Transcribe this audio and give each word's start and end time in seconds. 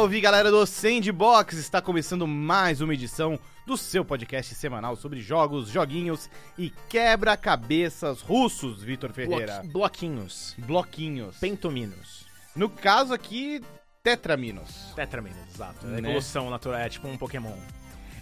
Salve 0.00 0.18
galera 0.18 0.50
do 0.50 0.64
Sandbox! 0.64 1.58
Está 1.58 1.82
começando 1.82 2.26
mais 2.26 2.80
uma 2.80 2.94
edição 2.94 3.38
do 3.66 3.76
seu 3.76 4.02
podcast 4.02 4.54
semanal 4.54 4.96
sobre 4.96 5.20
jogos, 5.20 5.68
joguinhos 5.68 6.30
e 6.56 6.70
quebra-cabeças 6.88 8.22
russos, 8.22 8.82
Vitor 8.82 9.12
Ferreira. 9.12 9.56
Bloqui- 9.56 9.68
bloquinhos. 9.68 10.54
Bloquinhos. 10.56 11.36
Pentominos. 11.36 12.24
No 12.56 12.70
caso 12.70 13.12
aqui, 13.12 13.60
tetraminos. 14.02 14.90
Tetraminos, 14.96 15.36
exato. 15.54 15.86
Né? 15.86 15.98
Evolução 15.98 16.48
natural, 16.48 16.80
é 16.80 16.88
tipo 16.88 17.06
um 17.06 17.18
Pokémon. 17.18 17.52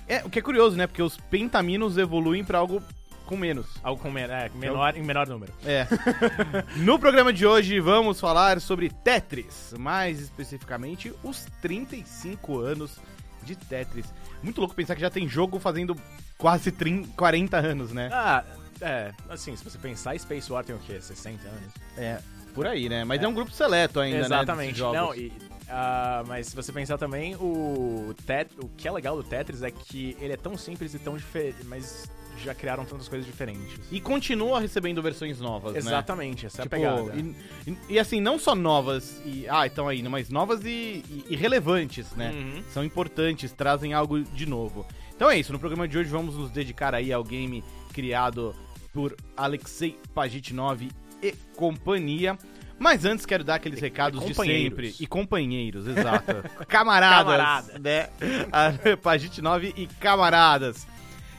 É, 0.09 0.25
o 0.25 0.29
que 0.31 0.41
é 0.41 0.43
curioso, 0.43 0.77
né? 0.77 0.89
Porque 0.89 1.03
os 1.03 1.17
pentaminos 1.17 1.97
evoluem 1.97 2.43
pra 2.43 2.59
algo 2.59 2.83
com 3.29 3.37
menos. 3.37 3.67
Algo 3.83 4.01
com 4.01 4.11
men 4.11 4.25
é, 4.25 4.51
menor, 4.55 4.97
em 4.97 5.03
menor 5.03 5.29
número. 5.29 5.53
É. 5.65 5.87
no 6.81 6.99
programa 6.99 7.31
de 7.31 7.47
hoje 7.47 7.79
vamos 7.79 8.19
falar 8.19 8.59
sobre 8.59 8.89
Tetris, 8.89 9.75
mais 9.79 10.19
especificamente 10.19 11.13
os 11.23 11.47
35 11.61 12.59
anos 12.59 12.99
de 13.43 13.55
Tetris. 13.55 14.07
Muito 14.43 14.59
louco 14.61 14.75
pensar 14.75 14.95
que 14.95 15.03
já 15.03 15.11
tem 15.11 15.29
jogo 15.29 15.59
fazendo 15.59 15.95
quase 16.39 16.73
30, 16.73 17.11
40 17.15 17.57
anos, 17.59 17.93
né? 17.93 18.09
Ah, 18.11 18.43
é. 18.81 19.13
Assim, 19.29 19.55
se 19.55 19.63
você 19.63 19.77
pensar, 19.77 20.19
Space 20.19 20.51
War 20.51 20.65
tem 20.65 20.75
o 20.75 20.79
quê? 20.79 20.99
60 20.99 21.47
anos? 21.47 21.73
É, 21.99 22.21
por 22.55 22.67
aí, 22.67 22.89
né? 22.89 23.05
Mas 23.05 23.23
é, 23.23 23.29
um 23.29 23.35
grupo 23.35 23.51
seleto 23.51 24.01
ainda, 24.01 24.21
né? 24.21 24.25
Exatamente. 24.25 24.67
desses 24.69 24.79
jogos. 24.79 24.97
Não, 24.97 25.15
e, 25.15 25.31
ah, 25.69 26.25
mas 26.27 26.47
se 26.47 26.57
você 26.57 26.73
pensar 26.73 26.97
também, 26.97 27.37
o, 27.37 28.15
tet 28.25 28.51
o 28.59 28.69
que 28.69 28.89
é 28.89 28.91
legal 28.91 29.17
do 29.17 29.23
Tetris 29.23 29.63
é 29.63 29.71
que 29.71 30.17
ele 30.19 30.33
é 30.33 30.37
tão 30.37 30.57
simples 30.57 30.95
e 30.95 30.99
tão 30.99 31.17
diferente, 31.17 31.63
mas 31.65 32.11
já 32.43 32.55
criaram 32.55 32.85
tantas 32.85 33.09
coisas 33.09 33.27
diferentes. 33.27 33.79
E 33.91 34.01
continua 34.01 34.61
recebendo 34.61 35.03
versões 35.03 35.41
novas, 35.41 35.73
né? 35.75 35.79
Exatamente, 35.79 36.47
essa 36.47 36.63
Tipo, 36.63 36.77
é 36.77 36.87
a 36.87 36.93
pegada. 36.97 37.17
e, 37.17 37.71
e- 37.71 37.79
e 37.91 37.99
assim, 37.99 38.21
não 38.21 38.39
só 38.39 38.55
novas 38.55 39.21
e. 39.25 39.47
Ah, 39.49 39.67
estão 39.67 39.89
aí, 39.89 40.03
mas 40.03 40.29
novas 40.31 40.65
e, 40.65 41.03
e- 41.29 41.37
relevantes, 41.37 42.13
né? 42.13 42.31
Uhum. 42.33 42.63
São 42.73 42.85
importantes, 42.85 43.53
trazem 43.53 43.93
algo 43.93 44.23
de 44.23 44.47
novo. 44.47 44.87
Então 45.15 45.29
é 45.31 45.39
isso, 45.39 45.53
no 45.53 45.59
programa 45.59 45.87
de 45.89 45.99
hoje 45.99 46.09
vamos 46.11 46.37
nos 46.37 46.51
dedicar 46.51 46.95
aí 46.95 47.13
ao 47.13 47.25
game 47.25 47.63
criado 47.93 48.55
por 48.93 49.17
Alexei 49.37 49.97
Pajitnov 50.15 50.89
e 51.23 51.33
companhia. 51.57 52.39
Mas 52.81 53.05
antes 53.05 53.27
quero 53.27 53.43
dar 53.43 53.57
aqueles 53.57 53.81
recados 53.81 54.25
de 54.25 54.33
sempre. 54.35 54.95
E 55.01 55.07
companheiros, 55.07 55.85
exato. 55.89 56.33
camaradas, 56.69 57.37
Camarada. 57.37 57.79
né? 57.81 58.09
A 58.53 58.73
Pajitnov 59.03 59.65
e 59.77 59.89
camaradas. 59.99 60.87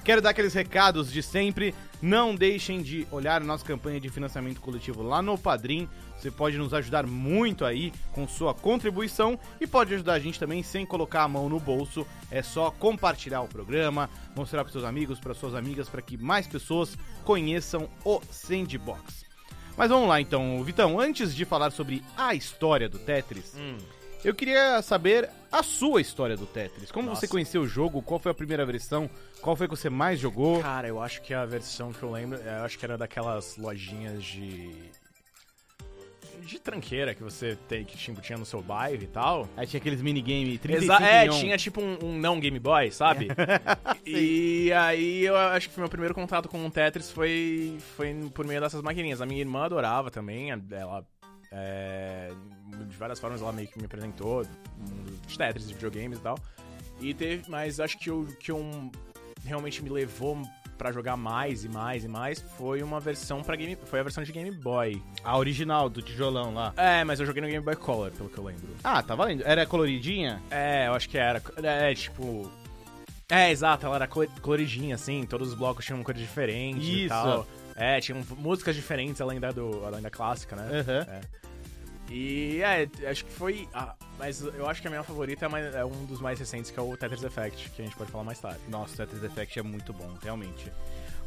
Quero 0.09 0.23
dar 0.23 0.31
aqueles 0.31 0.55
recados 0.55 1.11
de 1.11 1.21
sempre. 1.21 1.71
Não 2.01 2.33
deixem 2.33 2.81
de 2.81 3.05
olhar 3.11 3.43
a 3.43 3.45
nossa 3.45 3.63
campanha 3.63 3.99
de 3.99 4.09
financiamento 4.09 4.59
coletivo 4.59 5.03
lá 5.03 5.21
no 5.21 5.37
Padrim. 5.37 5.87
Você 6.17 6.31
pode 6.31 6.57
nos 6.57 6.73
ajudar 6.73 7.05
muito 7.05 7.63
aí 7.63 7.93
com 8.11 8.27
sua 8.27 8.51
contribuição 8.55 9.39
e 9.61 9.67
pode 9.67 9.93
ajudar 9.93 10.13
a 10.13 10.19
gente 10.19 10.39
também 10.39 10.63
sem 10.63 10.83
colocar 10.83 11.21
a 11.21 11.27
mão 11.27 11.47
no 11.47 11.59
bolso. 11.59 12.07
É 12.31 12.41
só 12.41 12.71
compartilhar 12.71 13.41
o 13.41 13.47
programa, 13.47 14.09
mostrar 14.35 14.63
para 14.63 14.73
seus 14.73 14.83
amigos, 14.83 15.19
para 15.19 15.35
suas 15.35 15.53
amigas, 15.53 15.87
para 15.87 16.01
que 16.01 16.17
mais 16.17 16.47
pessoas 16.47 16.97
conheçam 17.23 17.87
o 18.03 18.19
Sandbox. 18.31 19.23
Mas 19.77 19.89
vamos 19.91 20.09
lá 20.09 20.19
então, 20.19 20.63
Vitão, 20.63 20.99
antes 20.99 21.35
de 21.35 21.45
falar 21.45 21.69
sobre 21.69 22.03
a 22.17 22.33
história 22.33 22.89
do 22.89 22.97
Tetris, 22.97 23.53
Hum. 23.55 23.77
eu 24.25 24.33
queria 24.33 24.81
saber 24.81 25.29
a 25.51 25.63
sua 25.63 26.01
história 26.01 26.37
do 26.37 26.45
Tetris. 26.45 26.91
Como 26.91 27.07
Nossa. 27.07 27.21
você 27.21 27.27
conheceu 27.27 27.61
o 27.61 27.67
jogo? 27.67 28.01
Qual 28.01 28.19
foi 28.19 28.31
a 28.31 28.35
primeira 28.35 28.65
versão? 28.65 29.09
Qual 29.41 29.55
foi 29.55 29.67
que 29.67 29.75
você 29.75 29.89
mais 29.89 30.19
jogou? 30.19 30.61
Cara, 30.61 30.87
eu 30.87 31.01
acho 31.01 31.21
que 31.21 31.33
a 31.33 31.45
versão 31.45 31.91
que 31.91 32.03
eu 32.03 32.11
lembro, 32.11 32.37
eu 32.37 32.63
acho 32.63 32.77
que 32.77 32.85
era 32.85 32.97
daquelas 32.97 33.57
lojinhas 33.57 34.23
de. 34.23 34.71
de 36.41 36.59
tranqueira 36.59 37.15
que 37.15 37.23
você 37.23 37.57
tem, 37.67 37.83
que 37.83 37.97
tipo, 37.97 38.21
tinha 38.21 38.37
no 38.37 38.45
seu 38.45 38.61
bairro 38.61 39.01
e 39.01 39.07
tal. 39.07 39.49
Aí 39.57 39.65
tinha 39.65 39.79
aqueles 39.79 40.01
minigame 40.01 40.57
35 40.57 40.93
Exa 40.93 41.05
é, 41.05 41.27
tinha 41.29 41.57
tipo 41.57 41.81
um, 41.81 41.97
um 42.03 42.17
não 42.19 42.39
Game 42.39 42.59
Boy, 42.59 42.91
sabe? 42.91 43.29
e 44.05 44.71
aí 44.73 45.25
eu 45.25 45.35
acho 45.35 45.69
que 45.69 45.79
meu 45.79 45.89
primeiro 45.89 46.13
contato 46.13 46.47
com 46.47 46.63
o 46.63 46.71
Tetris 46.71 47.09
foi, 47.09 47.77
foi 47.95 48.13
por 48.33 48.45
meio 48.45 48.61
dessas 48.61 48.81
maquininhas. 48.81 49.21
A 49.21 49.25
minha 49.25 49.41
irmã 49.41 49.65
adorava 49.65 50.11
também, 50.11 50.51
ela. 50.51 51.03
é, 51.51 52.31
várias 52.99 53.19
formas 53.19 53.41
ela 53.41 53.51
meio 53.51 53.67
que 53.67 53.79
me 53.79 53.85
apresentou 53.85 54.45
mundo 54.77 55.19
de 55.25 55.37
Tetris, 55.37 55.67
de 55.67 55.73
videogames 55.73 56.19
e 56.19 56.21
tal. 56.21 56.37
E 57.01 57.13
teve, 57.13 57.49
mas 57.49 57.79
acho 57.79 57.97
que 57.97 58.11
o 58.11 58.25
que 58.25 58.51
um, 58.51 58.91
realmente 59.45 59.81
me 59.81 59.89
levou 59.89 60.37
pra 60.77 60.91
jogar 60.93 61.17
mais 61.17 61.65
e 61.65 61.69
mais 61.69 62.03
e 62.05 62.07
mais 62.07 62.39
foi 62.57 62.81
uma 62.83 62.99
versão 63.01 63.41
para 63.43 63.55
game, 63.55 63.77
foi 63.85 63.99
a 63.99 64.03
versão 64.03 64.23
de 64.23 64.31
Game 64.31 64.49
Boy. 64.51 65.01
A 65.23 65.37
original 65.37 65.89
do 65.89 66.01
tijolão 66.01 66.53
lá. 66.53 66.73
É, 66.77 67.03
mas 67.03 67.19
eu 67.19 67.25
joguei 67.25 67.41
no 67.41 67.47
Game 67.49 67.63
Boy 67.63 67.75
Color, 67.75 68.11
pelo 68.11 68.29
que 68.29 68.37
eu 68.37 68.43
lembro. 68.45 68.67
Ah, 68.83 69.01
tá 69.03 69.13
valendo. 69.15 69.43
Era 69.45 69.65
coloridinha? 69.65 70.41
É, 70.49 70.87
eu 70.87 70.93
acho 70.93 71.09
que 71.09 71.17
era. 71.17 71.41
É, 71.63 71.93
tipo. 71.93 72.49
É, 73.29 73.51
exato, 73.51 73.85
ela 73.85 73.95
era 73.97 74.07
colo- 74.07 74.27
coloridinha, 74.41 74.95
assim, 74.95 75.23
todos 75.25 75.49
os 75.49 75.53
blocos 75.53 75.85
tinham 75.85 75.99
uma 75.99 76.03
cor 76.05 76.13
diferente 76.15 77.03
e 77.05 77.07
tal. 77.07 77.45
É, 77.75 77.99
tinham 78.01 78.23
músicas 78.37 78.75
diferentes 78.75 79.21
além 79.21 79.39
da, 79.39 79.51
do, 79.51 79.85
além 79.85 80.01
da 80.01 80.09
clássica, 80.09 80.55
né? 80.55 80.79
Aham. 80.79 81.05
É. 81.09 81.21
E 82.09 82.61
é, 82.61 82.89
acho 83.09 83.23
que 83.25 83.31
foi. 83.31 83.67
ah, 83.73 83.93
mas 84.17 84.41
eu 84.41 84.67
acho 84.67 84.81
que 84.81 84.87
a 84.87 84.89
minha 84.91 85.03
favorita 85.03 85.45
é, 85.45 85.49
mais- 85.49 85.75
é 85.75 85.85
um 85.85 86.05
dos 86.05 86.19
mais 86.19 86.39
recentes, 86.39 86.71
que 86.71 86.79
é 86.79 86.81
o 86.81 86.97
Tetris 86.97 87.23
Effect, 87.23 87.69
que 87.69 87.81
a 87.81 87.85
gente 87.85 87.95
pode 87.95 88.11
falar 88.11 88.23
mais 88.23 88.39
tarde. 88.39 88.59
Nossa, 88.67 88.93
o 88.93 88.97
Tetris 89.07 89.23
Effect 89.23 89.59
é 89.59 89.63
muito 89.63 89.93
bom, 89.93 90.17
realmente. 90.23 90.71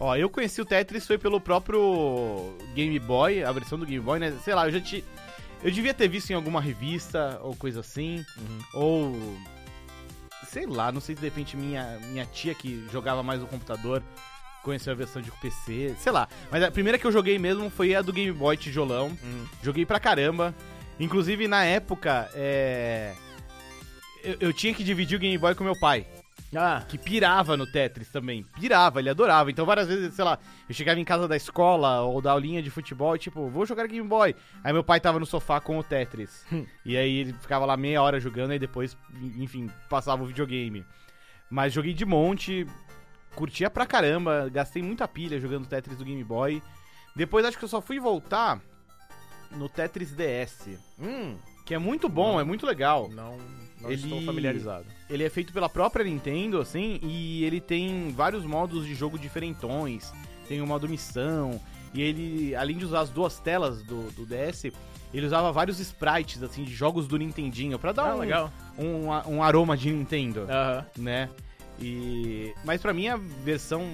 Ó, 0.00 0.16
eu 0.16 0.28
conheci 0.28 0.60
o 0.60 0.64
Tetris 0.64 1.06
foi 1.06 1.16
pelo 1.18 1.40
próprio 1.40 2.56
Game 2.74 2.98
Boy, 2.98 3.44
a 3.44 3.52
versão 3.52 3.78
do 3.78 3.86
Game 3.86 4.04
Boy, 4.04 4.18
né? 4.18 4.36
Sei 4.42 4.54
lá, 4.54 4.66
eu 4.66 4.72
já 4.72 4.80
te. 4.80 5.04
Eu 5.62 5.70
devia 5.70 5.94
ter 5.94 6.08
visto 6.08 6.30
em 6.30 6.34
alguma 6.34 6.60
revista 6.60 7.38
ou 7.42 7.54
coisa 7.54 7.80
assim. 7.80 8.24
Ou. 8.74 9.14
Sei 10.48 10.66
lá, 10.66 10.90
não 10.90 11.00
sei 11.00 11.14
se 11.14 11.20
de 11.20 11.26
repente 11.28 11.56
minha, 11.56 11.98
minha 12.08 12.26
tia 12.26 12.54
que 12.54 12.84
jogava 12.92 13.22
mais 13.22 13.40
no 13.40 13.46
computador 13.46 14.02
conheceu 14.62 14.92
a 14.92 14.96
versão 14.96 15.20
de 15.22 15.30
PC, 15.30 15.94
sei 15.98 16.12
lá. 16.12 16.28
Mas 16.50 16.62
a 16.62 16.70
primeira 16.70 16.96
que 16.98 17.04
eu 17.04 17.10
joguei 17.12 17.36
mesmo 17.38 17.68
foi 17.70 17.94
a 17.94 18.02
do 18.02 18.12
Game 18.12 18.30
Boy 18.32 18.56
tijolão. 18.56 19.08
Uhum. 19.22 19.46
Joguei 19.62 19.84
pra 19.86 19.98
caramba. 19.98 20.54
Inclusive, 21.02 21.48
na 21.48 21.64
época, 21.64 22.30
é. 22.34 23.12
Eu, 24.22 24.36
eu 24.38 24.52
tinha 24.52 24.72
que 24.72 24.84
dividir 24.84 25.16
o 25.16 25.18
Game 25.20 25.36
Boy 25.36 25.52
com 25.52 25.64
meu 25.64 25.76
pai, 25.78 26.06
Ah, 26.54 26.84
que 26.88 26.96
pirava 26.96 27.56
no 27.56 27.66
Tetris 27.66 28.08
também. 28.08 28.44
Pirava, 28.54 29.00
ele 29.00 29.10
adorava. 29.10 29.50
Então, 29.50 29.66
várias 29.66 29.88
vezes, 29.88 30.14
sei 30.14 30.24
lá, 30.24 30.38
eu 30.68 30.74
chegava 30.74 31.00
em 31.00 31.04
casa 31.04 31.26
da 31.26 31.36
escola 31.36 32.02
ou 32.02 32.22
da 32.22 32.30
aulinha 32.30 32.62
de 32.62 32.70
futebol 32.70 33.16
e, 33.16 33.18
tipo, 33.18 33.48
vou 33.48 33.66
jogar 33.66 33.88
Game 33.88 34.06
Boy. 34.06 34.36
Aí 34.62 34.72
meu 34.72 34.84
pai 34.84 35.00
tava 35.00 35.18
no 35.18 35.26
sofá 35.26 35.60
com 35.60 35.76
o 35.76 35.82
Tetris. 35.82 36.46
e 36.86 36.96
aí 36.96 37.18
ele 37.18 37.32
ficava 37.32 37.66
lá 37.66 37.76
meia 37.76 38.00
hora 38.00 38.20
jogando 38.20 38.54
e 38.54 38.58
depois, 38.60 38.96
enfim, 39.38 39.68
passava 39.90 40.22
o 40.22 40.26
videogame. 40.26 40.84
Mas 41.50 41.72
joguei 41.72 41.94
de 41.94 42.04
monte, 42.06 42.64
curtia 43.34 43.68
pra 43.68 43.86
caramba, 43.86 44.48
gastei 44.52 44.82
muita 44.84 45.08
pilha 45.08 45.40
jogando 45.40 45.66
Tetris 45.66 45.98
do 45.98 46.04
Game 46.04 46.22
Boy. 46.22 46.62
Depois 47.16 47.44
acho 47.44 47.58
que 47.58 47.64
eu 47.64 47.68
só 47.68 47.80
fui 47.80 47.98
voltar 47.98 48.60
no 49.56 49.68
Tetris 49.68 50.12
DS, 50.12 50.78
hum, 50.98 51.36
que 51.64 51.74
é 51.74 51.78
muito 51.78 52.08
bom, 52.08 52.40
é 52.40 52.44
muito 52.44 52.66
legal. 52.66 53.08
não, 53.08 53.38
não 53.80 53.90
Ele- 53.90 54.02
estou 54.02 54.22
familiarizado. 54.22 54.86
Ele 55.10 55.24
é 55.24 55.30
feito 55.30 55.52
pela 55.52 55.68
própria 55.68 56.04
Nintendo, 56.04 56.60
assim, 56.60 56.98
e 57.02 57.44
ele 57.44 57.60
tem 57.60 58.10
vários 58.12 58.44
modos 58.44 58.86
de 58.86 58.94
jogo 58.94 59.18
diferentões. 59.18 60.12
Tem 60.48 60.60
o 60.60 60.66
modo 60.66 60.88
missão, 60.88 61.60
e 61.94 62.00
ele, 62.02 62.54
além 62.54 62.76
de 62.78 62.84
usar 62.84 63.00
as 63.00 63.10
duas 63.10 63.38
telas 63.38 63.82
do, 63.82 64.10
do 64.12 64.24
DS, 64.26 64.72
ele 65.12 65.26
usava 65.26 65.52
vários 65.52 65.78
sprites, 65.80 66.42
assim, 66.42 66.64
de 66.64 66.72
jogos 66.74 67.06
do 67.06 67.16
Nintendinho, 67.18 67.78
pra 67.78 67.92
dar 67.92 68.10
Ah, 68.12 68.16
um, 68.16 68.18
legal. 68.20 68.52
um, 68.78 69.34
um 69.36 69.42
aroma 69.42 69.76
de 69.76 69.90
Nintendo, 69.92 70.46
Aham. 70.50 70.86
né? 70.96 71.28
E... 71.80 72.54
Mas 72.64 72.80
pra 72.80 72.92
mim 72.92 73.08
a 73.08 73.16
versão 73.16 73.92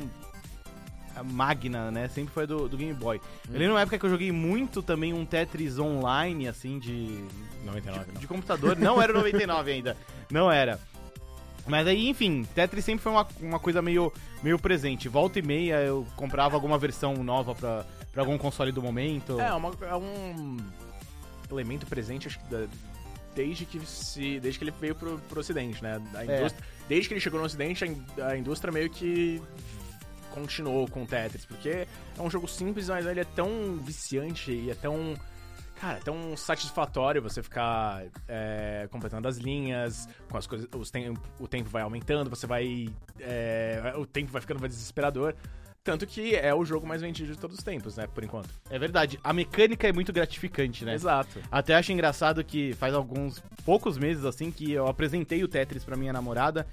magna, 1.22 1.90
né, 1.90 2.08
sempre 2.08 2.32
foi 2.32 2.46
do, 2.46 2.68
do 2.68 2.76
Game 2.76 2.94
Boy. 2.94 3.20
Eu 3.52 3.58
lembro 3.58 3.74
uma 3.74 3.80
época 3.80 3.98
que 3.98 4.06
eu 4.06 4.10
joguei 4.10 4.32
muito 4.32 4.82
também 4.82 5.12
um 5.12 5.24
Tetris 5.24 5.78
online, 5.78 6.48
assim, 6.48 6.78
de 6.78 7.24
99, 7.64 8.04
de, 8.06 8.12
não. 8.12 8.20
de 8.20 8.26
computador. 8.26 8.76
Não 8.76 9.00
era 9.00 9.12
o 9.12 9.16
99 9.16 9.72
ainda. 9.72 9.96
Não 10.30 10.50
era. 10.50 10.78
Mas 11.66 11.86
aí, 11.86 12.08
enfim, 12.08 12.46
Tetris 12.54 12.84
sempre 12.84 13.02
foi 13.02 13.12
uma, 13.12 13.26
uma 13.40 13.58
coisa 13.58 13.82
meio, 13.82 14.10
meio 14.42 14.58
presente. 14.58 15.08
Volta 15.08 15.38
e 15.38 15.42
meia 15.42 15.76
eu 15.82 16.06
comprava 16.16 16.56
alguma 16.56 16.78
versão 16.78 17.14
nova 17.22 17.54
pra, 17.54 17.84
pra 18.12 18.22
algum 18.22 18.38
console 18.38 18.72
do 18.72 18.82
momento. 18.82 19.38
É, 19.38 19.52
uma- 19.52 19.72
é 19.82 19.94
um 19.94 20.56
elemento 21.50 21.86
presente, 21.86 22.26
acho 22.28 22.38
que 22.38 22.46
da- 22.50 22.66
desde 23.34 23.66
que 23.66 23.78
se. 23.86 24.40
Desde 24.40 24.58
que 24.58 24.64
ele 24.64 24.74
veio 24.80 24.94
pro, 24.94 25.18
pro 25.28 25.40
ocidente, 25.40 25.82
né? 25.82 26.00
É. 26.26 26.48
Desde 26.88 27.06
que 27.08 27.14
ele 27.14 27.20
chegou 27.20 27.38
no 27.38 27.44
ocidente, 27.44 27.84
a 28.26 28.34
indústria 28.36 28.72
meio 28.72 28.88
que 28.88 29.40
continuou 30.28 30.88
com 30.88 31.02
o 31.02 31.06
Tetris, 31.06 31.44
porque 31.44 31.86
é 32.16 32.22
um 32.22 32.30
jogo 32.30 32.46
simples, 32.48 32.88
mas 32.88 33.06
ele 33.06 33.20
é 33.20 33.24
tão 33.24 33.76
viciante 33.76 34.52
e 34.52 34.70
é 34.70 34.74
tão. 34.74 35.14
Cara, 35.80 35.98
é 35.98 36.00
tão 36.00 36.36
satisfatório 36.36 37.22
você 37.22 37.40
ficar 37.40 38.02
é, 38.26 38.88
completando 38.90 39.28
as 39.28 39.36
linhas, 39.36 40.08
com 40.28 40.36
as 40.36 40.46
coisas. 40.46 40.68
Os 40.74 40.90
tem, 40.90 41.14
o 41.38 41.46
tempo 41.46 41.70
vai 41.70 41.82
aumentando, 41.82 42.28
você 42.28 42.46
vai. 42.46 42.88
é, 43.20 43.94
o 43.96 44.04
tempo 44.04 44.32
vai 44.32 44.40
ficando 44.40 44.60
mais 44.60 44.72
desesperador. 44.72 45.34
Tanto 45.88 46.06
que 46.06 46.34
é 46.34 46.54
o 46.54 46.66
jogo 46.66 46.86
mais 46.86 47.00
vendido 47.00 47.32
de 47.32 47.38
todos 47.38 47.56
os 47.56 47.64
tempos, 47.64 47.96
né? 47.96 48.06
Por 48.06 48.22
enquanto. 48.22 48.50
É 48.68 48.78
verdade. 48.78 49.18
A 49.24 49.32
mecânica 49.32 49.88
é 49.88 49.92
muito 49.92 50.12
gratificante, 50.12 50.84
né? 50.84 50.92
Exato. 50.92 51.40
Até 51.50 51.74
acho 51.74 51.90
engraçado 51.92 52.44
que 52.44 52.74
faz 52.74 52.92
alguns 52.92 53.42
poucos 53.64 53.96
meses 53.96 54.26
assim 54.26 54.50
que 54.50 54.72
eu 54.72 54.86
apresentei 54.86 55.42
o 55.42 55.48
Tetris 55.48 55.84
pra 55.84 55.96
minha 55.96 56.12
namorada 56.12 56.66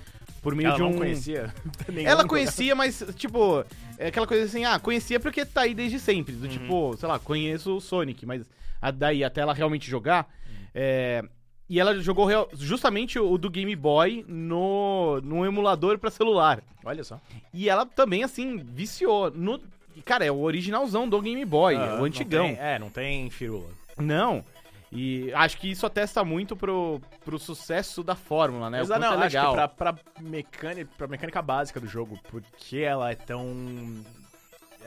por 0.45 0.53
meio 0.55 0.67
Ela 0.67 0.75
de 0.77 0.83
um. 0.83 0.89
não 0.91 0.97
conhecia. 0.99 1.51
Ela 2.05 2.23
conhecia, 2.27 2.75
mas, 2.75 3.03
tipo, 3.15 3.65
é 3.97 4.07
aquela 4.09 4.27
coisa 4.27 4.45
assim, 4.45 4.63
ah, 4.63 4.77
conhecia 4.77 5.19
porque 5.19 5.43
tá 5.43 5.61
aí 5.61 5.73
desde 5.73 5.99
sempre. 5.99 6.35
Uhum. 6.35 6.41
Do 6.41 6.47
tipo, 6.47 6.95
sei 6.97 7.09
lá, 7.09 7.17
conheço 7.17 7.75
o 7.75 7.81
Sonic, 7.81 8.27
mas 8.27 8.43
a- 8.79 8.91
daí 8.91 9.23
até 9.23 9.41
ela 9.41 9.53
realmente 9.55 9.89
jogar. 9.89 10.27
Uhum. 10.47 10.53
é, 10.75 11.23
e 11.67 11.79
ela 11.79 11.99
jogou 11.99 12.27
real- 12.27 12.47
justamente 12.53 13.17
o 13.17 13.39
do 13.39 13.49
Game 13.49 13.75
Boy 13.75 14.23
no, 14.27 15.19
no 15.21 15.43
emulador 15.43 15.97
pra 15.97 16.11
celular. 16.11 16.61
Olha 16.83 17.03
só. 17.03 17.19
E 17.51 17.67
ela 17.67 17.87
também, 17.87 18.23
assim, 18.23 18.57
viciou. 18.57 19.31
No, 19.31 19.59
cara, 20.05 20.23
é 20.23 20.31
o 20.31 20.41
originalzão 20.41 21.09
do 21.09 21.19
Game 21.19 21.43
Boy, 21.43 21.75
Ah, 21.75 21.95
o 21.95 21.97
não 21.97 22.03
antigão. 22.05 22.45
tem- 22.45 22.57
é, 22.59 22.77
não 22.77 22.91
tem 22.91 23.31
firula. 23.31 23.69
Não. 23.97 24.45
E 24.91 25.31
acho 25.33 25.57
que 25.57 25.69
isso 25.69 25.85
atesta 25.85 26.23
muito 26.23 26.55
pro, 26.55 27.01
pro 27.23 27.37
sucesso 27.39 28.03
da 28.03 28.15
fórmula, 28.15 28.69
né? 28.69 28.79
Quanto 28.85 28.99
não, 28.99 29.07
é 29.07 29.11
acho 29.11 29.19
legal. 29.35 29.49
que 29.49 29.55
pra, 29.55 29.67
pra, 29.93 29.95
mecânica, 30.21 30.91
pra 30.97 31.07
mecânica 31.07 31.41
básica 31.41 31.79
do 31.79 31.87
jogo, 31.87 32.17
porque 32.29 32.77
ela 32.77 33.11
é 33.11 33.15
tão. 33.15 34.03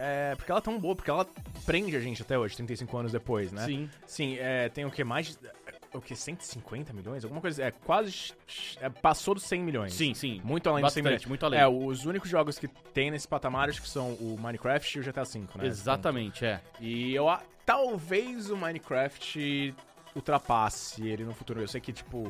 É, 0.01 0.35
porque 0.37 0.51
ela 0.53 0.61
é 0.61 0.63
tão 0.63 0.79
boa, 0.79 0.95
porque 0.95 1.11
ela 1.11 1.27
prende 1.67 1.97
a 1.97 2.01
gente 2.01 2.23
até 2.23 2.39
hoje, 2.39 2.55
35 2.55 2.97
anos 2.97 3.13
depois, 3.13 3.51
né? 3.51 3.65
Sim. 3.67 3.91
Sim, 4.07 4.37
é, 4.39 4.69
tem 4.69 4.85
o 4.85 4.91
que? 4.91 5.03
Mais. 5.03 5.37
de- 5.37 5.49
O 5.93 6.01
que? 6.01 6.15
150 6.15 6.93
milhões? 6.93 7.25
Alguma 7.25 7.41
coisa. 7.41 7.65
É 7.65 7.71
quase. 7.73 8.33
é, 8.81 8.89
passou 8.89 9.35
dos 9.35 9.43
100 9.43 9.61
milhões. 9.63 9.93
Sim, 9.95 10.15
sim. 10.15 10.41
Muito 10.45 10.69
além 10.71 10.85
dos 10.85 10.93
100 10.93 11.03
milhões. 11.03 11.17
Bastante, 11.17 11.29
muito 11.29 11.45
além. 11.45 11.59
É, 11.61 11.67
os 11.67 12.07
únicos 12.07 12.31
jogos 12.31 12.59
que 12.59 12.69
tem 12.69 13.11
nesse 13.11 13.27
patamar 13.27 13.69
acho 13.69 13.83
que 13.83 13.89
são 13.89 14.13
o 14.15 14.37
Minecraft 14.39 14.99
e 14.99 15.01
o 15.01 15.05
GTA 15.05 15.25
V, 15.25 15.39
né? 15.57 15.67
Exatamente, 15.67 16.45
é. 16.45 16.61
E 16.79 17.13
eu 17.15 17.29
a- 17.29 17.43
talvez 17.67 18.51
o 18.51 18.57
Minecraft 18.57 19.75
ultrapasse 20.19 21.07
ele 21.07 21.25
no 21.25 21.33
futuro. 21.35 21.61
Eu 21.61 21.69
sei 21.69 21.81
que, 21.81 21.93
tipo, 21.93 22.29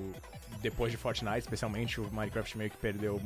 depois 0.61 0.91
de 0.93 0.97
Fortnite, 0.97 1.39
especialmente, 1.39 2.01
o 2.01 2.09
Minecraft 2.13 2.57
meio 2.57 2.71
que 2.71 2.77
perdeu 2.77 3.21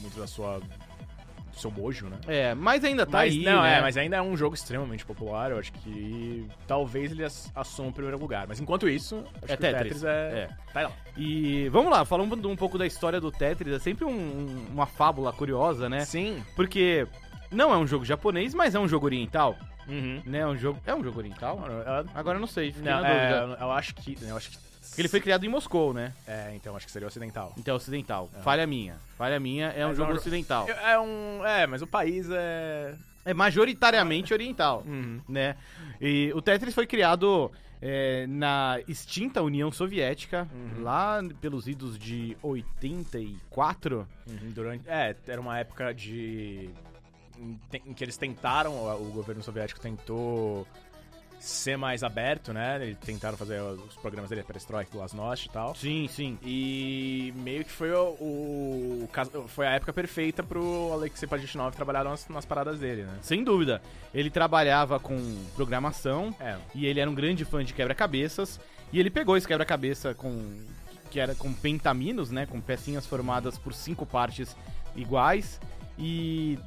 muito 0.00 0.18
da 0.18 0.26
sua. 0.26 0.60
do 0.60 1.58
seu 1.58 1.70
mojo, 1.72 2.06
né? 2.06 2.18
É, 2.28 2.54
mas 2.54 2.84
ainda 2.84 3.04
tá 3.04 3.18
mas, 3.18 3.32
aí, 3.32 3.42
não, 3.42 3.62
né? 3.62 3.78
é, 3.78 3.80
mas 3.80 3.96
ainda 3.96 4.16
é 4.16 4.22
um 4.22 4.36
jogo 4.36 4.54
extremamente 4.54 5.04
popular. 5.04 5.50
Eu 5.50 5.58
acho 5.58 5.72
que 5.72 6.46
talvez 6.68 7.10
ele 7.10 7.24
ass- 7.24 7.50
assuma 7.54 7.88
o 7.88 7.92
primeiro 7.92 8.16
lugar. 8.18 8.46
Mas 8.46 8.60
enquanto 8.60 8.88
isso, 8.88 9.24
acho 9.42 9.44
É 9.44 9.46
que 9.48 9.52
o 9.54 9.56
Tetris. 9.56 10.00
Tetris 10.00 10.04
é. 10.04 10.48
Tá 10.72 10.82
lá. 10.82 10.92
E 11.16 11.68
vamos 11.70 11.90
lá, 11.90 12.04
falando 12.04 12.48
um 12.48 12.54
pouco 12.54 12.78
da 12.78 12.86
história 12.86 13.20
do 13.20 13.32
Tetris, 13.32 13.74
é 13.74 13.78
sempre 13.80 14.04
um- 14.04 14.66
uma 14.70 14.86
fábula 14.86 15.32
curiosa, 15.32 15.88
né? 15.88 16.04
Sim. 16.04 16.44
Porque 16.54 17.08
não 17.50 17.72
é 17.72 17.76
um 17.76 17.86
jogo 17.88 18.04
japonês, 18.04 18.54
mas 18.54 18.76
é 18.76 18.78
um 18.78 18.86
jogo 18.86 19.06
oriental, 19.06 19.56
Uhum. 19.88 20.22
né? 20.26 20.38
É 20.38 20.46
um 20.46 20.56
jogo, 20.56 20.80
é 20.86 20.94
um 20.94 21.02
jogo 21.02 21.18
oriental? 21.18 21.64
Eu- 21.66 22.06
Agora 22.14 22.36
eu 22.36 22.40
não 22.40 22.46
sei, 22.46 22.72
fiquei 22.72 22.90
não, 22.90 23.00
na 23.00 23.08
é, 23.08 23.40
dúvida. 23.40 23.58
eu 23.62 23.72
acho 23.72 23.94
que. 23.94 24.16
Eu 24.22 24.36
acho 24.36 24.50
que. 24.50 24.58
Porque 24.58 25.00
ele 25.02 25.08
foi 25.08 25.20
criado 25.20 25.44
em 25.44 25.48
Moscou, 25.48 25.92
né? 25.94 26.12
É, 26.26 26.52
então 26.56 26.74
acho 26.76 26.86
que 26.86 26.90
seria 26.92 27.06
ocidental. 27.06 27.52
Então 27.56 27.74
é 27.74 27.76
ocidental. 27.76 28.28
Falha 28.42 28.66
minha. 28.66 28.96
Falha 29.16 29.38
minha, 29.38 29.68
é 29.68 29.86
um 29.86 29.90
É, 29.92 29.94
jogo 29.94 30.10
não, 30.10 30.18
ocidental. 30.18 30.66
É 30.68 30.98
um. 30.98 31.44
É, 31.46 31.66
mas 31.66 31.82
o 31.82 31.86
país 31.86 32.26
é. 32.30 32.94
É 33.24 33.34
majoritariamente 33.34 34.32
oriental. 34.32 34.82
Uhum. 34.86 35.20
né? 35.28 35.56
E 36.00 36.32
o 36.34 36.40
Tetris 36.40 36.74
foi 36.74 36.86
criado 36.86 37.52
é, 37.82 38.26
na 38.26 38.80
extinta 38.88 39.42
União 39.42 39.70
Soviética, 39.70 40.48
Uhum. 40.52 40.82
lá 40.82 41.20
pelos 41.40 41.68
idos 41.68 41.98
de 41.98 42.36
84. 42.42 44.06
Uhum, 44.26 44.50
durante, 44.52 44.88
é, 44.88 45.14
era 45.26 45.40
uma 45.40 45.58
época 45.58 45.92
de. 45.94 46.70
Em, 47.40 47.92
que 47.94 48.04
eles 48.04 48.16
tentaram, 48.16 48.72
o, 48.76 49.10
governo 49.12 49.42
soviético 49.42 49.80
tentou 49.80 50.66
ser 51.40 51.76
mais 51.76 52.02
aberto, 52.02 52.52
né? 52.52 52.82
Eles 52.82 52.98
tentaram 52.98 53.36
fazer 53.38 53.60
os 53.62 53.94
programas 53.96 54.28
dele, 54.28 54.42
Perestroika, 54.42 54.90
Glasnost 54.92 55.46
e 55.46 55.50
tal. 55.50 55.72
Sim, 55.76 56.08
sim. 56.10 56.36
E 56.42 57.32
meio 57.36 57.64
que 57.64 57.70
foi 57.70 57.92
o, 57.92 58.08
o- 58.20 59.08
foi 59.46 59.66
a 59.68 59.70
época 59.70 59.92
perfeita 59.92 60.42
pro 60.42 60.92
Alexei 60.92 61.28
Pajitnov 61.28 61.76
trabalhar 61.76 62.02
nas, 62.02 62.28
nas 62.28 62.44
paradas 62.44 62.80
dele, 62.80 63.04
né? 63.04 63.18
Sem 63.22 63.44
dúvida. 63.44 63.80
Ele 64.12 64.30
trabalhava 64.30 64.98
com 64.98 65.16
programação 65.54 66.34
É. 66.40 66.56
e 66.74 66.86
ele 66.86 66.98
era 66.98 67.08
um 67.08 67.14
grande 67.14 67.44
fã 67.44 67.64
de 67.64 67.72
quebra-cabeças. 67.72 68.58
E 68.92 68.98
ele 68.98 69.10
pegou 69.10 69.36
esse 69.36 69.46
quebra-cabeça 69.46 70.14
com. 70.14 70.42
que 71.08 71.20
era 71.20 71.36
com 71.36 71.52
pentaminos, 71.52 72.32
né? 72.32 72.46
Com 72.46 72.60
pecinhas 72.60 73.06
formadas 73.06 73.56
por 73.56 73.72
cinco 73.72 74.04
partes 74.04 74.56
iguais. 74.96 75.60
E 75.96 76.58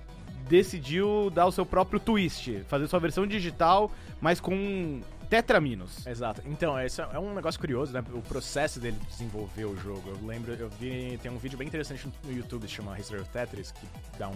decidiu 0.52 1.30
dar 1.30 1.46
o 1.46 1.52
seu 1.52 1.66
próprio 1.66 1.98
twist, 1.98 2.62
fazer 2.68 2.86
sua 2.90 3.00
versão 3.00 3.26
digital, 3.26 3.90
mas 4.20 4.42
com 4.42 5.00
tetraminos. 5.30 6.06
Exato. 6.06 6.42
Então, 6.46 6.78
esse 6.78 7.00
é 7.02 7.18
um 7.18 7.34
negócio 7.34 7.58
curioso, 7.58 7.94
né? 7.94 8.04
O 8.12 8.22
processo 8.22 8.78
dele 8.78 8.98
desenvolver 9.10 9.64
o 9.64 9.78
jogo. 9.78 10.04
Eu 10.10 10.28
lembro, 10.28 10.52
eu 10.54 10.70
vi, 10.70 11.18
tem 11.24 11.32
um 11.32 11.38
vídeo 11.38 11.58
bem 11.58 11.70
interessante 11.70 12.06
no 12.26 12.34
YouTube 12.34 12.64
que 12.64 12.68
se 12.68 12.76
chama 12.76 13.00
History 13.00 13.22
of 13.22 13.30
Tetris, 13.30 13.72
que 13.72 13.88
dá 14.20 14.28
um, 14.28 14.36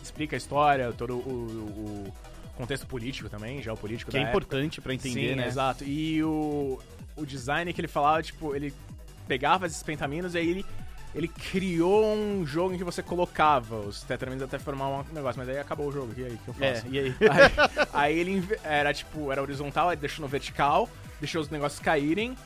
explica 0.00 0.36
a 0.36 0.38
história, 0.38 0.92
todo 0.92 1.16
o, 1.16 2.06
o 2.06 2.14
contexto 2.56 2.86
político 2.86 3.28
também, 3.28 3.60
geopolítico 3.60 4.12
Que 4.12 4.18
é 4.18 4.22
importante 4.22 4.80
pra 4.80 4.94
entender, 4.94 5.30
Sim, 5.30 5.34
né? 5.34 5.48
exato. 5.48 5.82
E 5.82 6.22
o, 6.22 6.78
o 7.16 7.26
design 7.26 7.72
que 7.72 7.80
ele 7.80 7.88
falava, 7.88 8.22
tipo, 8.22 8.54
ele 8.54 8.72
pegava 9.26 9.66
esses 9.66 9.82
pentaminos 9.82 10.36
e 10.36 10.38
aí 10.38 10.48
ele, 10.48 10.66
ele 11.14 11.28
criou 11.28 12.04
um 12.14 12.46
jogo 12.46 12.74
em 12.74 12.78
que 12.78 12.84
você 12.84 13.02
colocava 13.02 13.76
os 13.76 14.02
tetraminos 14.02 14.42
até 14.44 14.58
formar 14.58 14.88
um 14.88 15.04
negócio, 15.12 15.38
mas 15.38 15.48
aí 15.48 15.58
acabou 15.58 15.88
o 15.88 15.92
jogo, 15.92 16.12
e 16.16 16.24
aí, 16.24 16.32
o 16.34 16.38
que 16.38 16.48
eu 16.48 16.54
faço? 16.54 16.86
É, 16.86 16.90
e 16.90 16.98
aí? 16.98 17.14
Aí, 17.92 17.92
aí 17.92 18.18
ele 18.18 18.48
era 18.62 18.92
tipo, 18.94 19.30
era 19.32 19.40
horizontal, 19.42 19.88
aí 19.88 19.96
deixou 19.96 20.22
no 20.22 20.28
vertical, 20.28 20.88
deixou 21.20 21.40
os 21.40 21.48
negócios 21.50 21.80
caírem. 21.80 22.36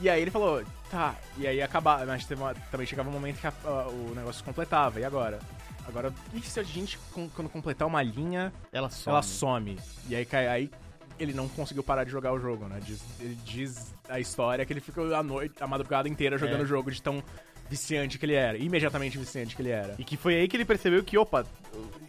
E 0.00 0.10
aí 0.10 0.20
ele 0.20 0.30
falou, 0.30 0.62
tá, 0.90 1.14
e 1.38 1.46
aí 1.46 1.62
acabava, 1.62 2.04
mas 2.04 2.28
uma- 2.32 2.52
também 2.70 2.84
chegava 2.86 3.08
um 3.08 3.12
momento 3.12 3.38
que 3.40 3.46
a- 3.46 3.52
a- 3.64 3.86
o 3.88 4.12
negócio 4.14 4.44
completava, 4.44 4.98
e 4.98 5.04
agora? 5.04 5.38
Agora, 5.86 6.12
e 6.32 6.40
se 6.40 6.58
a 6.58 6.62
gente, 6.62 6.98
quando 7.34 7.48
completar 7.48 7.86
uma 7.86 8.02
linha, 8.02 8.52
Ela 8.72 8.90
some. 8.90 9.12
ela 9.14 9.22
some? 9.22 9.78
E 10.08 10.16
aí, 10.16 10.26
aí 10.50 10.70
ele 11.18 11.32
não 11.32 11.46
conseguiu 11.48 11.82
parar 11.84 12.02
de 12.04 12.10
jogar 12.10 12.32
o 12.32 12.40
jogo, 12.40 12.64
né? 12.66 12.80
Diz- 12.82 13.04
ele 13.20 13.38
diz 13.44 13.94
a 14.08 14.18
história 14.18 14.64
que 14.66 14.72
ele 14.72 14.80
ficou 14.80 15.14
a 15.14 15.22
noite, 15.22 15.54
a 15.62 15.66
madrugada 15.66 16.08
inteira 16.08 16.36
jogando 16.38 16.60
É. 16.60 16.64
o 16.64 16.66
jogo 16.66 16.90
de 16.90 17.00
tão 17.00 17.22
viciante 17.68 18.18
que 18.18 18.26
ele 18.26 18.34
era, 18.34 18.56
imediatamente 18.58 19.18
viciante 19.18 19.56
que 19.56 19.62
ele 19.62 19.70
era. 19.70 19.94
E 19.98 20.04
que 20.04 20.16
foi 20.16 20.36
aí 20.36 20.48
que 20.48 20.56
ele 20.56 20.64
percebeu 20.64 21.02
que, 21.02 21.16
opa, 21.16 21.46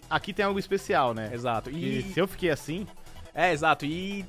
aqui 0.10 0.34
tem 0.34 0.46
algo 0.46 0.60
especial, 0.60 1.14
né? 1.14 1.32
Exato. 1.34 1.70
E 1.70 2.00
E, 2.00 2.14
se 2.14 2.20
eu 2.20 2.28
fiquei 2.28 2.50
assim, 2.50 2.88
É, 3.34 3.52
exato. 3.52 3.86
E, 3.86 4.26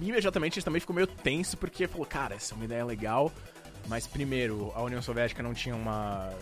e 0.00 0.08
imediatamente 0.08 0.58
ele 0.58 0.64
também 0.64 0.80
ficou 0.80 0.94
meio 0.94 1.06
tenso, 1.06 1.56
porque 1.56 1.86
falou, 1.86 2.06
cara, 2.06 2.34
essa 2.34 2.54
é 2.54 2.56
uma 2.56 2.64
ideia 2.64 2.84
legal. 2.84 3.32
Mas 3.86 4.06
primeiro, 4.06 4.72
a 4.74 4.82
União 4.82 5.02
Soviética 5.02 5.42
não 5.42 5.52
tinha 5.52 5.76
uma, 5.76 6.32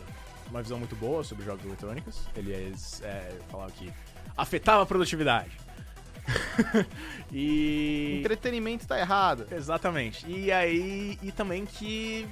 uma 0.49 0.62
visão 0.62 0.78
muito 0.78 0.94
boa 0.94 1.25
sobre 1.25 1.44
jogos 1.44 1.64
eletrônicos. 1.64 2.21
Eles 2.37 3.02
é, 3.02 3.32
falavam 3.50 3.73
que 3.73 3.92
afetava 4.37 4.82
a 4.82 4.87
produtividade. 4.87 5.50
e. 7.32 8.18
entretenimento 8.21 8.87
tá 8.87 8.99
errado. 8.99 9.47
Exatamente. 9.50 10.25
E 10.28 10.52
aí. 10.52 11.18
E 11.23 11.32
também 11.32 11.66
que. 11.66 12.28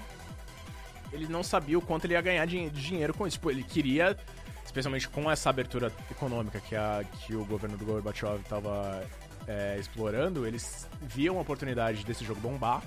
Ele 1.13 1.27
não 1.29 1.43
sabia 1.43 1.79
o 1.79 1.83
quanto 1.83 2.05
ele 2.05 2.15
ia 2.15 2.21
ganhar 2.21 2.47
de 2.47 2.71
dinheiro 2.71 3.13
com 3.15 3.27
isso. 3.27 3.37
Tipo, 3.37 3.51
ele 3.51 3.63
queria, 3.63 4.17
especialmente 4.65 5.09
com 5.09 5.31
essa 5.31 5.51
abertura 5.51 5.93
econômica 6.11 6.61
que, 6.61 6.77
a, 6.77 7.05
que 7.23 7.35
o 7.35 7.45
governo 7.45 7.77
do 7.77 7.85
Gorbachev 7.85 8.41
estava 8.41 9.03
explorando, 9.79 10.47
eles 10.47 10.89
viam 11.03 11.39
a 11.39 11.41
oportunidade 11.41 12.05
desse 12.05 12.25
jogo 12.25 12.41
bombar, 12.41 12.81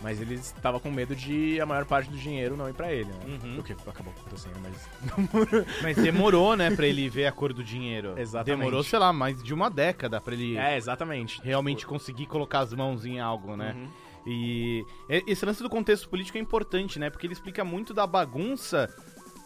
mas 0.00 0.20
eles 0.20 0.46
estavam 0.46 0.80
com 0.80 0.90
medo 0.90 1.14
de 1.14 1.60
a 1.60 1.66
maior 1.66 1.84
parte 1.84 2.10
do 2.10 2.16
dinheiro 2.16 2.56
não 2.56 2.68
ir 2.68 2.72
pra 2.72 2.92
ele, 2.92 3.04
né? 3.10 3.38
Uhum. 3.44 3.58
O 3.60 3.62
que 3.62 3.72
acabou 3.72 4.12
acontecendo, 4.18 4.58
mas. 4.60 4.88
Mas 5.82 5.96
demorou, 5.96 6.56
né, 6.56 6.70
pra 6.74 6.86
ele 6.86 7.08
ver 7.08 7.26
a 7.26 7.32
cor 7.32 7.52
do 7.52 7.62
dinheiro. 7.62 8.18
Exatamente. 8.18 8.58
Demorou, 8.58 8.82
sei 8.82 8.98
lá, 8.98 9.12
mais 9.12 9.42
de 9.42 9.52
uma 9.54 9.70
década 9.70 10.20
pra 10.20 10.32
ele 10.34 10.56
É, 10.56 10.76
exatamente. 10.76 11.40
realmente 11.44 11.86
conseguir 11.86 12.26
colocar 12.26 12.60
as 12.60 12.72
mãos 12.72 13.04
em 13.04 13.20
algo, 13.20 13.56
né? 13.56 13.74
Uhum. 13.76 13.88
E 14.26 14.84
esse 15.26 15.44
lance 15.46 15.62
do 15.62 15.70
contexto 15.70 16.08
político 16.08 16.36
é 16.36 16.40
importante, 16.40 16.98
né? 16.98 17.08
Porque 17.10 17.26
ele 17.26 17.32
explica 17.34 17.64
muito 17.64 17.94
da 17.94 18.06
bagunça 18.06 18.88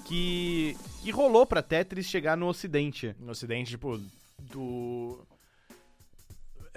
que, 0.06 0.76
que 1.02 1.10
rolou 1.10 1.46
pra 1.46 1.62
Tetris 1.62 2.06
chegar 2.06 2.36
no 2.36 2.46
ocidente. 2.48 3.14
no 3.20 3.30
ocidente, 3.32 3.70
tipo, 3.70 4.00
do... 4.38 5.18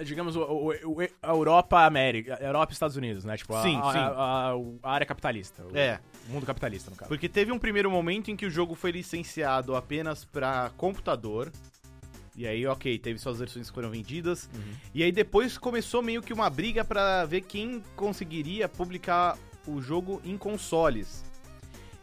Digamos, 0.04 0.36
o, 0.36 0.42
o- 0.42 0.68
o- 0.92 1.08
a 1.20 1.30
Europa, 1.32 1.84
América, 1.84 2.38
Europa 2.40 2.70
e 2.70 2.74
Estados 2.74 2.94
Unidos, 2.96 3.24
né? 3.24 3.36
Tipo, 3.36 3.56
a, 3.56 3.62
Sim, 3.62 3.80
a, 3.82 3.92
sim. 3.92 3.98
A, 3.98 4.52
a 4.84 4.92
área 4.92 5.04
capitalista. 5.04 5.64
o 5.64 5.76
É. 5.76 5.98
mundo 6.28 6.46
capitalista, 6.46 6.88
no 6.88 6.96
caso. 6.96 7.08
Porque 7.08 7.28
teve 7.28 7.50
um 7.50 7.58
primeiro 7.58 7.90
momento 7.90 8.30
em 8.30 8.36
que 8.36 8.46
o 8.46 8.50
jogo 8.50 8.76
foi 8.76 8.92
licenciado 8.92 9.74
apenas 9.74 10.24
pra 10.24 10.70
computador. 10.76 11.50
E 12.38 12.46
aí, 12.46 12.64
ok, 12.68 12.96
teve 13.00 13.18
suas 13.18 13.40
versões 13.40 13.68
que 13.68 13.74
foram 13.74 13.90
vendidas. 13.90 14.48
Uhum. 14.54 14.72
E 14.94 15.02
aí 15.02 15.10
depois 15.10 15.58
começou 15.58 16.00
meio 16.00 16.22
que 16.22 16.32
uma 16.32 16.48
briga 16.48 16.84
pra 16.84 17.24
ver 17.24 17.40
quem 17.40 17.82
conseguiria 17.96 18.68
publicar 18.68 19.36
o 19.66 19.82
jogo 19.82 20.22
em 20.24 20.38
consoles. 20.38 21.24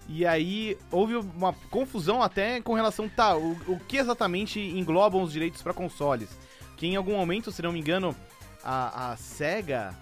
E 0.09 0.25
aí 0.25 0.77
houve 0.91 1.15
uma 1.15 1.53
confusão 1.71 2.21
até 2.21 2.59
com 2.59 2.73
relação, 2.73 3.07
tá, 3.07 3.37
o, 3.37 3.53
o 3.65 3.79
que 3.87 3.95
exatamente 3.95 4.59
englobam 4.59 5.23
os 5.23 5.31
direitos 5.31 5.61
para 5.61 5.73
consoles? 5.73 6.37
Que 6.75 6.85
em 6.85 6.97
algum 6.97 7.15
momento, 7.15 7.49
se 7.49 7.61
não 7.61 7.71
me 7.71 7.79
engano, 7.79 8.13
a, 8.61 9.11
a 9.11 9.15
SEGA 9.15 9.95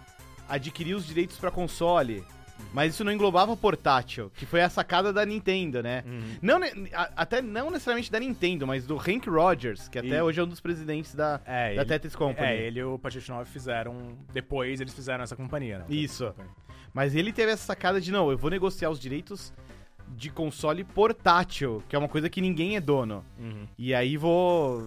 adquiriu 0.50 0.98
os 0.98 1.06
direitos 1.06 1.38
para 1.38 1.52
console. 1.52 2.24
Mas 2.74 2.94
isso 2.94 3.04
não 3.04 3.12
englobava 3.12 3.56
portátil, 3.56 4.32
que 4.36 4.46
foi 4.46 4.62
a 4.62 4.70
sacada 4.70 5.14
da 5.14 5.24
Nintendo, 5.26 5.84
né? 5.84 6.04
Uhum. 6.06 6.38
Não, 6.42 6.58
a- 6.94 7.12
até 7.16 7.42
não 7.42 7.70
necessariamente 7.70 8.12
da 8.12 8.20
Nintendo, 8.20 8.66
mas 8.66 8.86
do 8.88 8.98
Hank 8.98 9.30
Rogers, 9.30 9.88
que 9.88 10.00
até 10.00 10.18
E- 10.18 10.22
hoje 10.22 10.40
é 10.40 10.44
um 10.44 10.48
dos 10.48 10.60
presidentes 10.60 11.14
da, 11.14 11.40
É, 11.46 11.76
da 11.76 11.82
ele, 11.82 11.86
Tetris 11.86 12.16
Company. 12.16 12.48
é, 12.48 12.62
ele 12.66 12.80
e 12.80 12.84
o 12.84 12.98
Patrick 12.98 13.30
9 13.30 13.50
fizeram. 13.50 14.18
Depois 14.34 14.82
eles 14.82 14.94
fizeram 14.94 15.24
essa 15.24 15.36
companhia, 15.36 15.80
né? 15.80 15.86
Isso. 15.88 16.34
Mas 16.94 17.16
ele 17.16 17.32
teve 17.32 17.52
essa 17.52 17.64
sacada 17.66 18.02
de, 18.02 18.12
não, 18.12 18.32
eu 18.32 18.38
vou 18.38 18.50
negociar 18.50 18.90
os 18.90 19.00
direitos 19.00 19.54
de 20.16 20.30
console 20.30 20.84
portátil, 20.84 21.84
que 21.88 21.96
é 21.96 22.00
uma 22.00 22.10
coisa 22.10 22.30
que 22.30 22.42
ninguém 22.42 22.76
é 22.76 22.82
dono. 22.82 23.24
Uhum. 23.40 23.68
E 23.78 23.94
aí 23.96 24.18
vou. 24.18 24.84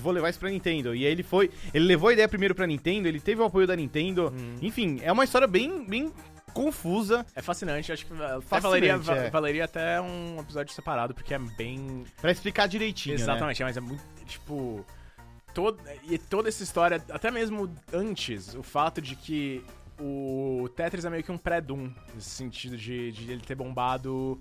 Vou 0.00 0.12
levar 0.12 0.30
isso 0.30 0.38
pra 0.38 0.50
Nintendo. 0.50 0.94
E 0.94 1.04
aí 1.06 1.12
ele 1.12 1.22
foi. 1.22 1.50
Ele 1.72 1.84
levou 1.86 2.08
a 2.08 2.12
ideia 2.12 2.28
primeiro 2.28 2.54
pra 2.54 2.66
Nintendo, 2.66 3.08
ele 3.08 3.20
teve 3.20 3.40
o 3.40 3.44
apoio 3.44 3.66
da 3.66 3.74
Nintendo. 3.76 4.28
Uhum. 4.28 4.56
Enfim, 4.62 4.98
é 5.02 5.10
uma 5.12 5.24
história 5.24 5.46
bem, 5.46 5.84
bem 5.84 6.12
confusa 6.52 7.24
É 7.34 7.40
fascinante, 7.40 7.90
acho 7.90 8.04
que 8.04 8.12
até 8.12 8.40
Fascinante, 8.42 8.62
valeria, 8.62 8.98
va- 8.98 9.16
é. 9.16 9.30
valeria 9.30 9.64
até 9.64 9.98
um 10.02 10.38
episódio 10.38 10.74
separado, 10.74 11.14
porque 11.14 11.32
é 11.32 11.38
bem. 11.38 12.04
pra 12.20 12.30
explicar 12.30 12.66
direitinho. 12.68 13.16
né? 13.16 13.22
Exatamente, 13.22 13.62
mas 13.62 13.76
é 13.76 13.80
muito. 13.80 14.02
Tipo. 14.26 14.84
Todo, 15.54 15.78
e 16.08 16.16
toda 16.16 16.48
essa 16.48 16.62
história, 16.62 17.02
até 17.10 17.30
mesmo 17.30 17.70
antes, 17.92 18.54
o 18.54 18.62
fato 18.62 19.02
de 19.02 19.14
que 19.14 19.62
o 20.00 20.66
Tetris 20.74 21.04
é 21.04 21.10
meio 21.10 21.22
que 21.22 21.30
um 21.30 21.36
pré-Doom, 21.36 21.90
nesse 22.14 22.30
sentido 22.30 22.74
de, 22.74 23.12
de 23.12 23.30
ele 23.30 23.42
ter 23.42 23.54
bombado 23.54 24.40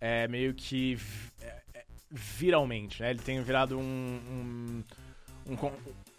é, 0.00 0.28
meio 0.28 0.54
que 0.54 0.96
é, 1.40 1.61
viralmente, 2.12 3.00
né? 3.02 3.10
Ele 3.10 3.18
tem 3.20 3.40
virado 3.42 3.78
um, 3.78 3.82
um, 5.48 5.52
um, 5.52 5.70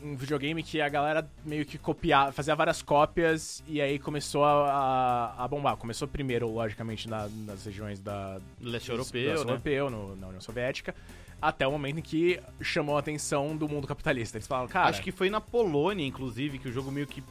um 0.03 0.15
videogame 0.15 0.63
que 0.63 0.81
a 0.81 0.89
galera 0.89 1.29
meio 1.45 1.65
que 1.65 1.77
copiava, 1.77 2.31
fazia 2.31 2.55
várias 2.55 2.81
cópias 2.81 3.63
e 3.67 3.79
aí 3.79 3.99
começou 3.99 4.43
a, 4.43 5.35
a 5.37 5.47
bombar. 5.47 5.77
Começou 5.77 6.07
primeiro, 6.07 6.49
logicamente, 6.51 7.07
na- 7.07 7.29
nas 7.45 7.63
regiões 7.65 7.99
da, 7.99 8.39
Leste 8.59 8.87
do 8.87 8.93
europeu, 8.93 9.29
leste 9.31 9.45
né? 9.45 9.51
europeu, 9.51 9.89
no- 9.89 10.15
na 10.15 10.27
União 10.27 10.41
Soviética, 10.41 10.95
até 11.41 11.67
o 11.67 11.71
momento 11.71 11.99
em 11.99 12.01
que 12.01 12.39
chamou 12.61 12.97
a 12.97 12.99
atenção 12.99 13.55
do 13.55 13.69
mundo 13.69 13.85
capitalista. 13.87 14.37
Eles 14.37 14.47
falaram, 14.47 14.67
cara, 14.67 14.89
Acho 14.89 15.01
que 15.01 15.11
foi 15.11 15.29
na 15.29 15.39
Polônia, 15.39 16.05
inclusive, 16.05 16.57
que 16.57 16.67
o 16.67 16.71
jogo 16.71 16.91
meio 16.91 17.05
que 17.05 17.23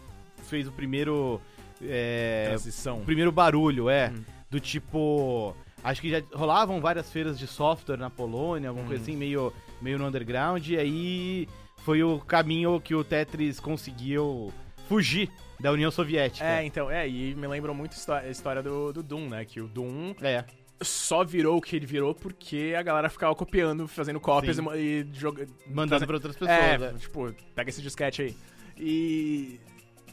fez 0.44 0.68
o 0.68 0.72
primeiro. 0.72 1.40
É, 1.84 2.44
transição. 2.46 3.00
o 3.00 3.04
primeiro 3.04 3.32
barulho, 3.32 3.90
é. 3.90 4.10
Hum. 4.10 4.22
Do 4.48 4.60
tipo. 4.60 5.56
Acho 5.84 6.00
que 6.00 6.10
já 6.10 6.22
rolavam 6.32 6.80
várias 6.80 7.10
feiras 7.10 7.38
de 7.38 7.46
software 7.46 7.96
na 7.96 8.08
Polônia, 8.10 8.68
alguma 8.68 8.86
coisa 8.86 9.02
Uhum. 9.02 9.08
assim, 9.08 9.16
meio, 9.16 9.52
meio 9.80 9.98
no 9.98 10.06
underground. 10.06 10.66
E 10.68 10.76
aí 10.78 11.48
foi 11.78 12.02
o 12.02 12.20
caminho 12.20 12.80
que 12.80 12.94
o 12.94 13.02
Tetris 13.02 13.58
conseguiu 13.58 14.52
fugir 14.88 15.28
da 15.58 15.72
União 15.72 15.90
Soviética. 15.90 16.44
É, 16.46 16.64
então, 16.64 16.90
é, 16.90 17.08
e 17.08 17.34
me 17.34 17.46
lembrou 17.46 17.74
muito 17.74 17.92
a 17.92 17.96
histó- 17.96 18.14
a 18.14 18.28
história 18.28 18.62
do, 18.62 18.92
do 18.92 19.02
Doom, 19.02 19.28
né? 19.28 19.44
Que 19.44 19.60
o 19.60 19.66
Doom 19.68 20.14
É. 20.22 20.44
só 20.82 21.24
virou 21.24 21.56
o 21.56 21.60
que 21.60 21.74
ele 21.76 21.86
virou 21.86 22.14
porque 22.14 22.74
a 22.76 22.82
galera 22.82 23.08
ficava 23.08 23.34
copiando, 23.34 23.86
fazendo 23.88 24.20
cópias 24.20 24.56
Sim. 24.56 24.64
e, 24.74 24.78
e 25.02 25.06
joga- 25.12 25.46
Mandando 25.66 25.88
trazendo- 25.88 26.06
pra 26.06 26.16
outras 26.16 26.36
pessoas. 26.36 26.58
É, 26.58 26.78
né? 26.78 26.94
tipo, 26.98 27.32
pega 27.54 27.70
esse 27.70 27.82
disquete 27.82 28.22
aí. 28.22 28.36
E. 28.78 29.60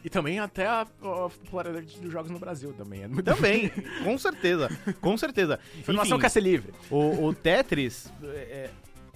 E 0.04 0.10
também 0.10 0.40
até 0.40 0.66
a, 0.66 0.82
a 0.82 0.86
popularidade 1.30 2.00
dos 2.00 2.12
jogos 2.12 2.32
no 2.32 2.40
Brasil 2.40 2.74
também. 2.74 3.04
É 3.04 3.08
muito 3.08 3.26
Também, 3.26 3.70
com 4.04 4.18
certeza. 4.18 4.70
Com 5.02 5.18
certeza. 5.18 5.60
Informação 5.78 6.18
Enfim, 6.18 6.22
quer 6.22 6.30
ser 6.30 6.40
livre. 6.42 6.74
O, 6.90 7.26
o 7.26 7.34
Tetris, 7.34 8.12
é, 8.24 8.28
é, 8.28 8.70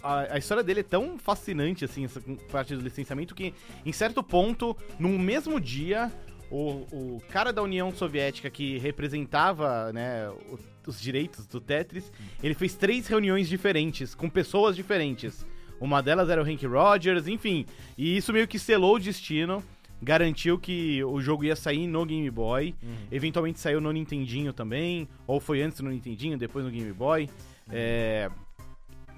a, 0.03 0.33
a 0.33 0.37
história 0.37 0.61
dele 0.63 0.81
é 0.81 0.83
tão 0.83 1.17
fascinante, 1.17 1.85
assim, 1.85 2.03
essa 2.03 2.21
parte 2.51 2.75
do 2.75 2.81
licenciamento, 2.81 3.33
que 3.33 3.53
em 3.85 3.93
certo 3.93 4.21
ponto, 4.21 4.75
num 4.99 5.17
mesmo 5.17 5.57
dia, 5.59 6.11
o, 6.51 6.85
o 6.91 7.21
cara 7.29 7.53
da 7.53 7.61
União 7.63 7.93
Soviética 7.93 8.49
que 8.49 8.77
representava 8.79 9.93
né, 9.93 10.29
o- 10.29 10.59
os 10.85 10.99
direitos 10.99 11.47
do 11.47 11.61
Tetris, 11.61 12.11
ele 12.43 12.53
fez 12.53 12.75
três 12.75 13.07
reuniões 13.07 13.47
diferentes, 13.47 14.13
com 14.13 14.29
pessoas 14.29 14.75
diferentes. 14.75 15.45
Uma 15.79 16.01
delas 16.03 16.29
era 16.29 16.41
o 16.41 16.45
Hank 16.45 16.65
Rogers, 16.65 17.25
enfim. 17.27 17.65
E 17.97 18.17
isso 18.17 18.33
meio 18.33 18.47
que 18.47 18.59
selou 18.59 18.95
o 18.95 18.99
destino. 18.99 19.63
Garantiu 20.03 20.59
que 20.59 21.03
o 21.03 21.19
jogo 21.21 21.43
ia 21.45 21.55
sair 21.55 21.87
no 21.87 22.05
Game 22.05 22.29
Boy. 22.29 22.75
Eventualmente 23.11 23.59
saiu 23.59 23.79
no 23.81 23.91
Nintendinho 23.91 24.53
também. 24.53 25.07
Ou 25.25 25.39
foi 25.39 25.61
antes 25.61 25.79
no 25.81 25.89
Nintendinho, 25.89 26.37
depois 26.37 26.65
no 26.65 26.71
Game 26.71 26.91
Boy. 26.93 27.29
É, 27.69 28.29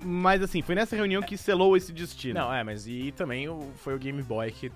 Mas 0.03 0.41
assim, 0.41 0.61
foi 0.61 0.75
nessa 0.75 0.95
reunião 0.95 1.21
que 1.21 1.35
selou 1.37 1.75
esse 1.75 1.91
destino. 1.91 2.39
Não, 2.39 2.53
é, 2.53 2.63
mas 2.63 2.85
e 2.87 3.11
também 3.13 3.47
foi 3.77 3.95
o 3.95 3.97
Game 3.99 4.21
Boy 4.21 4.51
que. 4.51 4.71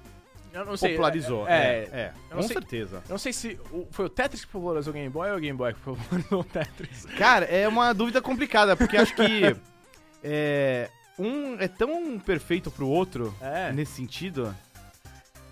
Sei. 0.77 0.91
Popularizou. 0.93 1.47
É, 1.47 1.51
É, 1.53 1.89
é, 1.91 1.99
é, 1.99 2.13
com 2.33 2.41
sei- 2.41 2.53
certeza. 2.53 2.95
Eu 3.07 3.11
não 3.11 3.17
sei 3.19 3.31
se 3.31 3.59
o- 3.71 3.87
foi 3.91 4.05
o 4.05 4.09
Tetris 4.09 4.43
que 4.43 4.51
popularizou 4.51 4.89
o 4.91 4.93
Game 4.95 5.09
Boy 5.09 5.29
ou 5.29 5.37
o 5.37 5.39
Game 5.39 5.55
Boy 5.55 5.73
que 5.75 5.79
popularizou 5.81 6.39
o 6.39 6.43
Tetris. 6.43 7.05
Cara, 7.17 7.45
é 7.45 7.67
uma 7.67 7.93
dúvida 7.93 8.19
complicada, 8.19 8.75
porque 8.75 8.97
acho 8.97 9.13
que 9.15 9.55
é, 10.23 10.89
um 11.19 11.53
é 11.59 11.67
tão 11.67 12.17
perfeito 12.17 12.71
pro 12.71 12.87
outro 12.87 13.31
É. 13.39 13.71
nesse 13.71 13.91
sentido. 13.91 14.55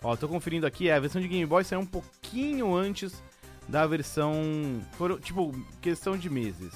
Ó, 0.03 0.15
tô 0.15 0.27
conferindo 0.27 0.65
aqui, 0.65 0.89
é, 0.89 0.95
a 0.95 0.99
versão 0.99 1.21
de 1.21 1.27
Game 1.27 1.45
Boy 1.45 1.63
saiu 1.63 1.79
um 1.79 1.85
pouquinho 1.85 2.75
antes 2.75 3.21
da 3.67 3.85
versão. 3.85 4.33
Foram, 4.93 5.19
tipo, 5.19 5.53
questão 5.81 6.17
de 6.17 6.29
meses. 6.29 6.73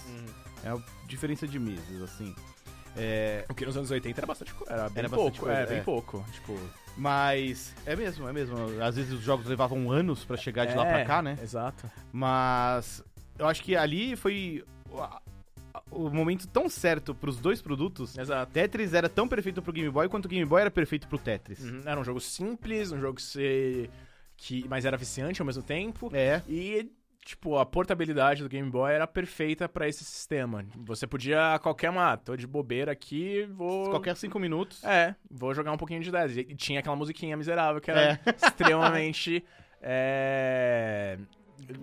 É 0.64 0.70
a 0.70 0.78
diferença 1.08 1.48
de 1.48 1.60
meses, 1.60 2.02
assim. 2.02 2.36
É, 2.96 3.46
O 3.50 3.54
que 3.54 3.66
nos 3.66 3.78
anos 3.78 3.90
80 3.90 4.20
era 4.20 4.28
bastante 4.28 4.54
Era 4.68 4.90
bem 4.90 5.00
Era 5.00 5.10
pouco. 5.10 5.38
coisa, 5.38 5.60
é, 5.60 5.66
bem 5.66 5.78
é. 5.78 5.82
pouco. 5.82 6.26
Tipo. 6.34 6.60
mas 6.98 7.74
é 7.86 7.96
mesmo, 7.96 8.28
é 8.28 8.34
mesmo. 8.34 8.58
Às 8.84 8.96
vezes 8.96 9.14
os 9.14 9.22
jogos 9.22 9.46
levavam 9.46 9.90
anos 9.92 10.26
pra 10.26 10.36
chegar 10.36 10.66
de 10.66 10.76
lá 10.76 10.86
é, 10.86 10.92
pra 10.92 11.06
cá, 11.06 11.22
né? 11.22 11.38
Exato. 11.42 11.90
Mas 12.12 13.02
eu 13.40 13.48
acho 13.48 13.64
que 13.64 13.76
ali 13.76 14.16
foi 14.16 14.64
o- 15.92 16.10
momento 16.10 16.48
tão 16.48 16.68
certo 16.70 17.14
pros 17.14 17.38
dois 17.40 17.62
produtos. 17.62 18.18
Exato. 18.18 18.52
Tetris 18.52 18.94
era 18.94 19.08
tão 19.10 19.28
perfeito 19.28 19.62
pro 19.62 19.74
Game 19.74 19.90
Boy 19.90 20.08
quanto 20.10 20.26
o 20.26 20.30
Game 20.30 20.46
Boy 20.46 20.62
era 20.62 20.72
perfeito 20.72 21.08
pro 21.08 21.18
Tetris. 21.18 21.60
Uhum, 21.64 21.82
Era 21.86 22.00
um 22.00 22.04
jogo 22.04 22.20
simples, 22.20 22.92
um 22.92 23.00
jogo 23.00 23.16
que 23.16 23.22
se. 23.24 23.90
Que, 24.38 24.66
mas 24.68 24.86
era 24.86 24.98
viciante 24.98 25.42
ao 25.42 25.46
mesmo 25.46 25.62
tempo. 25.62 26.10
É. 26.14 26.42
E, 26.50 26.92
tipo, 27.24 27.58
a 27.60 27.66
portabilidade 27.66 28.42
do 28.42 28.50
Game 28.50 28.68
Boy 28.70 28.92
era 28.92 29.06
perfeita 29.06 29.70
pra 29.70 29.88
esse 29.88 30.04
sistema. 30.04 30.66
Você 30.78 31.06
podia 31.06 31.54
a 31.54 31.60
qualquer 31.60 31.92
uma, 31.92 32.14
ah, 32.14 32.18
tô 32.18 32.36
de 32.36 32.48
bobeira 32.48 32.92
aqui, 32.92 33.48
vou. 33.52 33.92
Qualquer 33.92 34.16
cinco 34.16 34.40
minutos. 34.40 34.84
É, 34.84 35.16
vou 35.30 35.54
jogar 35.54 35.72
um 35.72 35.78
pouquinho 35.78 36.02
de 36.02 36.10
10. 36.12 36.38
E 36.38 36.44
tinha 36.56 36.80
aquela 36.80 36.96
musiquinha 36.96 37.38
miserável 37.38 37.80
que 37.80 37.92
era 37.92 38.14
É. 38.14 38.20
extremamente. 38.48 39.44
é, 39.84 41.18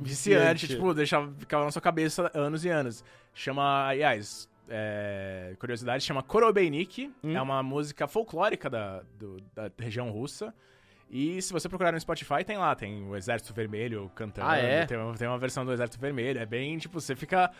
Viciante, 0.00 0.66
tipo, 0.68 0.92
deixava, 0.94 1.32
ficava 1.38 1.64
na 1.64 1.70
sua 1.70 1.82
cabeça 1.82 2.30
anos 2.34 2.64
e 2.64 2.68
anos. 2.68 3.04
Chama, 3.34 3.86
aliás, 3.88 4.48
é, 4.68 5.54
curiosidade, 5.58 6.02
chama 6.04 6.22
Korobeinik. 6.22 7.12
Hum. 7.22 7.36
É 7.36 7.40
uma 7.40 7.62
música 7.62 8.06
folclórica 8.08 8.68
da, 8.68 9.02
do- 9.18 9.40
da 9.54 9.70
região 9.78 10.10
russa. 10.10 10.52
E 11.10 11.40
se 11.40 11.54
você 11.54 11.70
procurar 11.70 11.90
no 11.90 11.98
Spotify, 11.98 12.44
tem 12.44 12.58
lá, 12.58 12.74
tem 12.74 13.02
o 13.08 13.16
Exército 13.16 13.54
Vermelho 13.54 14.10
cantando. 14.14 14.46
Ah, 14.46 14.58
é? 14.58 14.84
Tem, 14.84 14.98
uma- 14.98 15.14
tem 15.14 15.26
uma 15.26 15.38
versão 15.38 15.64
do 15.64 15.72
Exército 15.72 15.98
Vermelho. 15.98 16.38
É 16.38 16.44
bem, 16.44 16.76
tipo, 16.76 17.00
você 17.00 17.16
fica. 17.16 17.50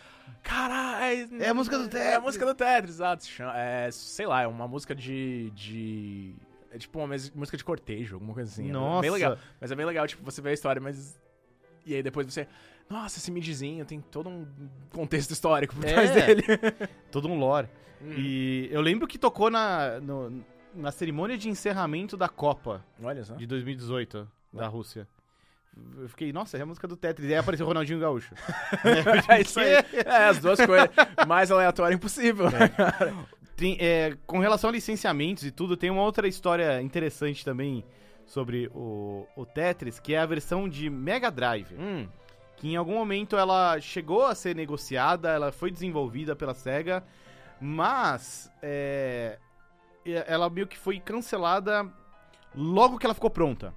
Caralho! 0.43 1.27
É 1.41 1.49
a 1.49 1.53
música 1.53 1.77
do 1.77 1.83
É 1.83 1.87
a 1.87 1.89
Tetris. 1.89 2.21
música 2.23 2.45
do 2.45 2.53
Tetris, 2.53 2.95
exato. 2.95 3.25
É, 3.55 3.89
sei 3.91 4.27
lá, 4.27 4.41
é 4.43 4.47
uma 4.47 4.67
música 4.67 4.93
de. 4.93 5.49
de 5.51 6.35
é 6.71 6.77
tipo 6.77 6.99
uma 6.99 7.07
música 7.07 7.57
de 7.57 7.63
cortejo, 7.63 8.17
alguma 8.17 8.35
coisa 8.35 8.51
assim. 8.51 8.69
É 8.69 8.71
Nossa. 8.71 9.01
bem 9.01 9.09
legal. 9.09 9.37
Mas 9.59 9.71
é 9.71 9.75
bem 9.75 9.85
legal, 9.87 10.05
tipo, 10.07 10.23
você 10.23 10.41
vê 10.41 10.49
a 10.49 10.53
história, 10.53 10.79
mas. 10.79 11.19
E 11.85 11.95
aí 11.95 12.03
depois 12.03 12.25
você. 12.31 12.47
Nossa, 12.89 13.19
esse 13.19 13.29
midzinho 13.29 13.85
tem 13.85 14.01
todo 14.01 14.27
um 14.29 14.47
contexto 14.91 15.31
histórico 15.31 15.75
por 15.75 15.85
É. 15.85 15.93
trás 15.93 16.11
dele. 16.11 16.43
Todo 17.11 17.27
um 17.27 17.37
lore. 17.37 17.67
Hum. 18.01 18.13
E 18.17 18.67
eu 18.71 18.81
lembro 18.81 19.07
que 19.07 19.17
tocou 19.19 19.51
na, 19.51 19.99
no- 19.99 20.43
na 20.73 20.91
cerimônia 20.91 21.37
de 21.37 21.49
encerramento 21.49 22.17
da 22.17 22.27
Copa 22.27 22.83
Olha 23.03 23.23
só. 23.23 23.35
de 23.35 23.45
2018 23.45 24.27
da 24.51 24.67
Rússia. 24.67 25.07
Eu 25.99 26.09
fiquei, 26.09 26.33
nossa, 26.33 26.57
é 26.57 26.61
a 26.61 26.65
música 26.65 26.87
do 26.87 26.97
Tetris. 26.97 27.29
E 27.29 27.33
aí 27.33 27.39
apareceu 27.39 27.63
o 27.65 27.69
Ronaldinho 27.69 27.99
Gaúcho. 27.99 28.33
É 29.29 29.41
isso 29.41 29.59
aí. 29.59 29.73
É, 30.05 30.25
as 30.25 30.39
duas 30.39 30.59
coisas. 30.65 30.89
Mais 31.27 31.51
aleatório 31.51 31.93
impossível. 31.95 32.47
Tem, 33.55 33.77
é, 33.79 34.17
com 34.25 34.39
relação 34.39 34.69
a 34.69 34.73
licenciamentos 34.73 35.43
e 35.43 35.51
tudo, 35.51 35.77
tem 35.77 35.89
uma 35.91 36.01
outra 36.01 36.27
história 36.27 36.81
interessante 36.81 37.43
também 37.45 37.83
sobre 38.29 38.69
o, 38.73 39.25
o 39.35 39.45
Tetris, 39.45 39.99
que 39.99 40.13
é 40.13 40.19
a 40.19 40.25
versão 40.25 40.69
de 40.69 40.89
Mega 40.89 41.29
Drive. 41.31 41.73
Hum, 41.73 42.07
Que 42.57 42.69
em 42.69 42.75
algum 42.75 42.93
momento 42.93 43.35
ela 43.35 43.79
chegou 43.81 44.25
a 44.25 44.35
ser 44.35 44.55
negociada, 44.55 45.29
ela 45.29 45.51
foi 45.51 45.71
desenvolvida 45.71 46.35
pela 46.35 46.53
SEGA, 46.53 47.03
mas 47.59 48.51
é, 48.61 49.39
ela 50.05 50.49
meio 50.49 50.67
que 50.67 50.77
foi 50.77 50.99
cancelada 50.99 51.91
logo 52.55 52.97
que 52.97 53.05
ela 53.05 53.13
ficou 53.15 53.29
pronta. 53.29 53.73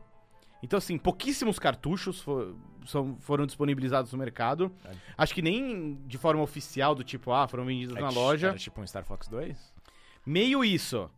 Então, 0.63 0.77
assim, 0.79 0.97
pouquíssimos 0.97 1.59
cartuchos, 1.59 2.21
fo- 2.21 2.55
são, 2.87 3.17
foram 3.21 3.47
disponibilizados 3.47 4.13
no 4.13 4.19
mercado. 4.19 4.71
É. 4.85 4.91
Acho 5.19 5.35
que 5.35 5.43
nem 5.43 5.95
de 6.07 6.17
forma 6.19 6.43
oficial, 6.43 6.95
do 6.95 7.03
tipo, 7.03 7.33
ah, 7.33 7.49
foram 7.49 7.65
vendidos 7.65 7.95
na 7.97 8.09
É, 8.09 8.11
loja. 8.11 8.49
Era 8.49 8.57
tipo 8.59 8.81
um 8.81 8.87
Star 8.87 9.05
Fox 9.05 9.27
2? 9.29 9.75
Meio 10.25 10.65
isso. 10.65 11.11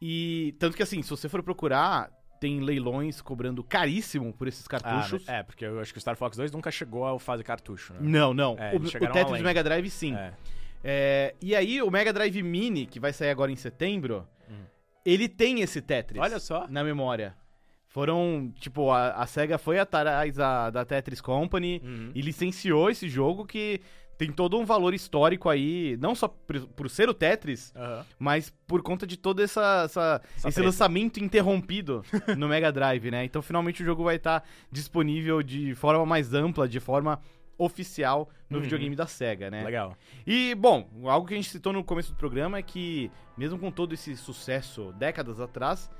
E 0.00 0.54
tanto 0.58 0.76
que 0.76 0.82
assim, 0.82 1.02
se 1.02 1.10
você 1.10 1.28
for 1.28 1.42
procurar, 1.42 2.10
tem 2.40 2.60
leilões 2.60 3.20
cobrando 3.20 3.62
caríssimo 3.64 4.32
por 4.32 4.46
esses 4.48 4.66
cartuchos. 4.68 5.28
Ah, 5.28 5.36
é, 5.36 5.42
porque 5.42 5.64
eu 5.64 5.80
acho 5.80 5.92
que 5.92 5.98
o 5.98 6.00
Star 6.00 6.16
Fox 6.16 6.36
2 6.36 6.52
nunca 6.52 6.70
chegou 6.70 7.04
ao 7.04 7.18
fase 7.18 7.42
cartucho, 7.44 7.92
né? 7.94 8.00
Não, 8.02 8.32
não. 8.34 8.56
É, 8.58 8.72
o, 8.74 8.76
o 8.76 9.12
Tetris 9.12 9.42
Mega 9.42 9.62
Drive, 9.64 9.90
sim. 9.90 10.14
É. 10.14 10.32
É, 10.84 11.34
e 11.42 11.54
aí, 11.56 11.82
o 11.82 11.90
Mega 11.90 12.12
Drive 12.12 12.40
Mini, 12.42 12.86
que 12.86 13.00
vai 13.00 13.12
sair 13.12 13.30
agora 13.30 13.50
em 13.50 13.56
setembro, 13.56 14.26
Hum. 14.48 14.62
ele 15.04 15.28
tem 15.28 15.60
esse 15.60 15.80
Tetris 15.82 16.20
Olha 16.22 16.38
só. 16.38 16.66
na 16.68 16.84
memória. 16.84 17.34
Foram, 17.88 18.52
tipo, 18.60 18.90
a, 18.90 19.12
a 19.12 19.26
SEGA 19.26 19.56
foi 19.58 19.78
atrás 19.78 20.36
da, 20.36 20.70
da 20.70 20.84
Tetris 20.84 21.20
Company 21.20 21.80
Uhum. 21.82 22.12
e 22.14 22.20
licenciou 22.20 22.90
esse 22.90 23.08
jogo 23.08 23.46
que 23.46 23.80
tem 24.18 24.32
todo 24.32 24.58
um 24.58 24.64
valor 24.64 24.94
histórico 24.94 25.48
aí, 25.48 25.96
não 26.00 26.14
só 26.14 26.26
por, 26.28 26.60
por 26.68 26.88
ser 26.90 27.08
o 27.08 27.14
Tetris, 27.14 27.72
Aham. 27.76 28.04
mas 28.18 28.50
por 28.66 28.82
conta 28.82 29.06
de 29.06 29.16
todo 29.16 29.42
essa, 29.42 29.82
essa- 29.84 30.20
Essa 30.36 30.48
esse 30.48 30.54
treta. 30.54 30.62
lançamento 30.68 31.18
interrompido 31.22 32.02
no 32.36 32.48
Mega 32.48 32.72
Drive, 32.72 33.10
né? 33.10 33.24
Então, 33.24 33.42
finalmente, 33.42 33.82
o 33.82 33.86
jogo 33.86 34.02
vai 34.04 34.16
estar 34.16 34.42
disponível 34.72 35.42
de 35.42 35.74
forma 35.74 36.04
mais 36.06 36.32
ampla, 36.32 36.66
de 36.68 36.80
forma 36.80 37.20
oficial 37.58 38.28
no 38.50 38.58
Uhum. 38.58 38.62
videogame 38.62 38.94
da 38.94 39.06
SEGA, 39.06 39.50
né? 39.50 39.64
Legal. 39.64 39.96
E, 40.26 40.54
bom, 40.54 40.88
algo 41.04 41.26
que 41.26 41.34
a 41.34 41.36
gente 41.36 41.48
citou 41.50 41.72
no 41.72 41.82
começo 41.82 42.12
do 42.12 42.16
programa 42.16 42.58
é 42.58 42.62
que, 42.62 43.10
mesmo 43.36 43.58
com 43.58 43.70
todo 43.70 43.92
esse 43.94 44.16
sucesso 44.16 44.92
décadas 44.98 45.40
atrás, 45.40 45.90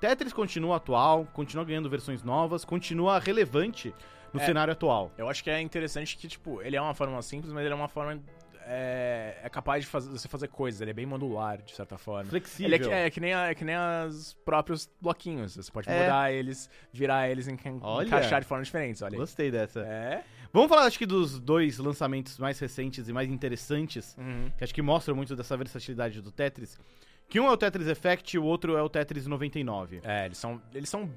Tetris 0.00 0.32
continua 0.32 0.76
atual, 0.76 1.24
continua 1.32 1.64
ganhando 1.64 1.88
versões 1.88 2.22
novas, 2.22 2.64
continua 2.64 3.18
relevante 3.18 3.94
no 4.34 4.40
É. 4.40 4.44
cenário 4.44 4.72
atual. 4.72 5.10
Eu 5.16 5.28
acho 5.30 5.42
que 5.42 5.48
é 5.48 5.60
interessante 5.60 6.16
que, 6.18 6.28
tipo, 6.28 6.60
ele 6.60 6.76
é 6.76 6.80
uma 6.82 6.92
forma 6.94 7.20
simples, 7.22 7.52
mas 7.52 7.64
ele 7.64 7.72
é 7.72 7.76
uma 7.76 7.88
forma. 7.88 8.20
É, 8.66 9.36
é 9.42 9.48
capaz 9.50 9.84
de 9.84 9.90
fazer, 9.90 10.10
você 10.10 10.26
fazer 10.26 10.48
coisas, 10.48 10.80
ele 10.80 10.90
é 10.90 10.94
bem 10.94 11.04
modular, 11.04 11.60
de 11.62 11.74
certa 11.74 11.98
forma. 11.98 12.24
Flexível. 12.30 12.66
Ele 12.66 12.74
é 12.74 12.78
que, 12.78 12.90
é, 12.90 13.10
que 13.10 13.20
nem, 13.20 13.34
a- 13.34 13.46
é 13.50 13.54
que 13.54 13.62
nem 13.64 13.76
os 14.08 14.32
próprios 14.44 14.88
bloquinhos. 15.00 15.54
Você 15.56 15.70
pode 15.70 15.88
É. 15.88 16.00
mudar 16.02 16.32
eles, 16.32 16.70
virar 16.92 17.28
eles, 17.28 17.46
em, 17.46 17.58
Olha. 17.82 18.06
encaixar 18.06 18.40
de 18.40 18.46
formas 18.46 18.66
diferentes. 18.66 19.02
Olha 19.02 19.12
aí. 19.12 19.18
Gostei 19.18 19.50
dessa. 19.50 19.80
É. 19.80 20.24
Vamos 20.50 20.68
falar, 20.70 20.84
acho 20.86 20.98
que, 20.98 21.04
dos 21.04 21.38
dois 21.38 21.76
lançamentos 21.78 22.38
mais 22.38 22.58
recentes 22.58 23.06
e 23.08 23.12
mais 23.12 23.28
interessantes, 23.28 24.16
Uhum. 24.16 24.50
que 24.56 24.64
acho 24.64 24.74
que 24.74 24.80
mostram 24.82 25.14
muito 25.14 25.36
dessa 25.36 25.56
versatilidade 25.58 26.22
do 26.22 26.32
Tetris. 26.32 26.78
Que 27.28 27.38
um 27.40 27.46
é 27.46 27.50
o 27.50 27.56
Tetris 27.56 27.86
Effect 27.88 28.34
e 28.36 28.38
o 28.38 28.44
outro 28.44 28.76
é 28.76 28.82
o 28.82 28.88
Tetris 28.88 29.26
99. 29.26 30.00
É, 30.04 30.24
eles 30.26 30.38
são, 30.38 30.60
eles 30.74 30.88
são 30.88 31.10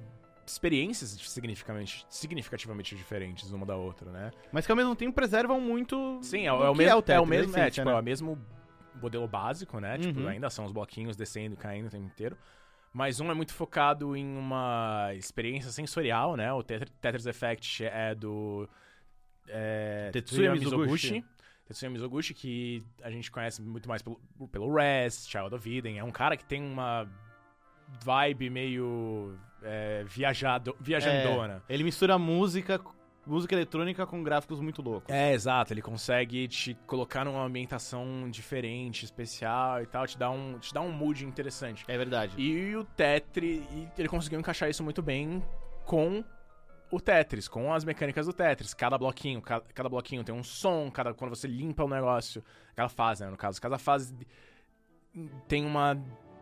experiências 0.51 1.09
significativamente, 1.11 2.05
significativamente 2.09 2.95
diferentes 2.95 3.51
uma 3.51 3.65
da 3.65 3.75
outra, 3.75 4.11
né? 4.11 4.31
Mas 4.51 4.65
que 4.65 4.71
ao 4.71 4.75
mesmo 4.75 4.95
tempo 4.95 5.13
preservam 5.13 5.59
muito. 5.61 6.19
Sim, 6.21 6.41
é, 6.43 6.45
é 6.45 6.51
o 6.51 6.73
mesmo, 6.75 6.81
é 6.81 6.85
é 6.93 6.95
o 6.95 7.01
Tetris, 7.01 7.23
o 7.23 7.25
mesmo, 7.25 7.57
é, 7.57 7.69
tipo, 7.69 7.85
né? 7.87 7.93
é 7.95 7.99
o 7.99 8.03
mesmo 8.03 8.37
modelo 9.01 9.27
básico, 9.27 9.79
né? 9.79 9.97
Tipo, 9.97 10.19
Uhum. 10.21 10.27
ainda 10.27 10.49
são 10.49 10.65
os 10.65 10.71
bloquinhos 10.71 11.15
descendo 11.15 11.53
e 11.53 11.57
caindo 11.57 11.87
o 11.87 11.89
tempo 11.89 12.05
inteiro. 12.05 12.37
Mas 12.93 13.19
um 13.19 13.29
é 13.29 13.33
muito 13.33 13.53
focado 13.53 14.15
em 14.15 14.25
uma 14.37 15.11
experiência 15.13 15.69
sensorial, 15.71 16.35
né? 16.35 16.51
O 16.53 16.63
Tetr- 16.63 16.89
Tetris 16.99 17.25
Effect 17.27 17.85
é 17.85 18.15
do 18.15 18.67
é, 19.47 20.09
Tetsuya 20.11 20.51
Mizoguchi. 20.53 21.23
Tetsuya 21.65 21.91
Mizoguchi, 21.91 22.33
que 22.33 22.83
a 23.03 23.11
gente 23.11 23.29
conhece 23.29 23.61
muito 23.61 23.87
mais 23.87 24.01
pelo, 24.01 24.19
pelo 24.51 24.73
Rest, 24.73 25.29
Child 25.29 25.53
of 25.53 25.77
Eden. 25.77 25.99
É 25.99 26.03
um 26.03 26.11
cara 26.11 26.35
que 26.37 26.45
tem 26.45 26.63
uma 26.63 27.07
vibe 28.03 28.49
meio 28.49 29.37
é, 29.63 30.03
viajado, 30.05 30.75
viajandona. 30.79 31.63
Ele 31.67 31.83
mistura 31.83 32.17
música, 32.17 32.79
música 33.25 33.53
eletrônica 33.55 34.05
com 34.05 34.23
gráficos 34.23 34.59
muito 34.59 34.81
loucos. 34.81 35.13
É, 35.13 35.33
exato. 35.33 35.73
Ele 35.73 35.81
consegue 35.81 36.47
te 36.47 36.73
colocar 36.85 37.25
numa 37.25 37.43
ambientação 37.43 38.29
diferente, 38.29 39.05
especial 39.05 39.81
e 39.81 39.85
tal, 39.85 40.07
te 40.07 40.17
dá 40.17 40.29
um, 40.29 40.57
te 40.59 40.73
dá 40.73 40.81
um 40.81 40.91
mood 40.91 41.25
interessante. 41.25 41.83
É 41.87 41.97
verdade. 41.97 42.33
E 42.37 42.75
o 42.75 42.83
Tetris, 42.83 43.61
ele 43.97 44.07
conseguiu 44.07 44.39
encaixar 44.39 44.69
isso 44.69 44.83
muito 44.83 45.01
bem 45.01 45.43
com 45.85 46.23
o 46.89 46.99
Tetris, 47.01 47.47
com 47.47 47.73
as 47.73 47.83
mecânicas 47.83 48.25
do 48.25 48.33
Tetris. 48.33 48.73
Cada 48.73 48.97
bloquinho, 48.97 49.41
cada, 49.41 49.65
cada 49.73 49.89
bloquinho 49.89 50.23
tem 50.23 50.33
um 50.33 50.43
som, 50.43 50.89
cada 50.89 51.13
quando 51.13 51.35
você 51.35 51.47
limpa 51.47 51.83
o 51.83 51.89
negócio, 51.89 52.43
cada 52.75 52.89
fase, 52.89 53.23
né, 53.23 53.29
no 53.29 53.37
caso, 53.37 53.61
cada 53.61 53.77
fase 53.77 54.15
tem 55.47 55.65
uma 55.65 55.97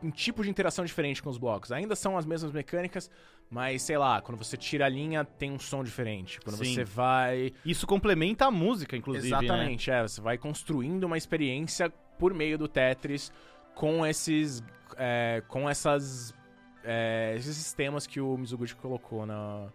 um 0.05 0.11
tipo 0.11 0.43
de 0.43 0.49
interação 0.49 0.85
diferente 0.85 1.21
com 1.21 1.29
os 1.29 1.37
blocos. 1.37 1.71
Ainda 1.71 1.95
são 1.95 2.17
as 2.17 2.25
mesmas 2.25 2.51
mecânicas, 2.51 3.09
mas 3.49 3.81
sei 3.81 3.97
lá, 3.97 4.21
quando 4.21 4.37
você 4.37 4.55
tira 4.55 4.85
a 4.85 4.89
linha, 4.89 5.23
tem 5.23 5.51
um 5.51 5.59
som 5.59 5.83
diferente. 5.83 6.39
Quando 6.41 6.57
Sim. 6.57 6.73
você 6.73 6.83
vai 6.83 7.51
Isso 7.65 7.87
complementa 7.87 8.45
a 8.45 8.51
música, 8.51 8.95
inclusive. 8.95 9.29
né? 9.29 9.37
Exatamente, 9.43 9.91
é. 9.91 10.01
Você 10.03 10.21
vai 10.21 10.37
construindo 10.37 11.03
uma 11.05 11.17
experiência 11.17 11.89
por 12.19 12.33
meio 12.33 12.57
do 12.57 12.67
Tetris 12.67 13.31
com 13.73 14.05
esses. 14.05 14.63
é, 14.97 15.41
com 15.47 15.69
essas. 15.69 16.33
é, 16.83 17.33
esses 17.37 17.55
sistemas 17.55 18.05
que 18.05 18.21
o 18.21 18.37
Mizuguchi 18.37 18.75
colocou 18.75 19.25
na, 19.25 19.67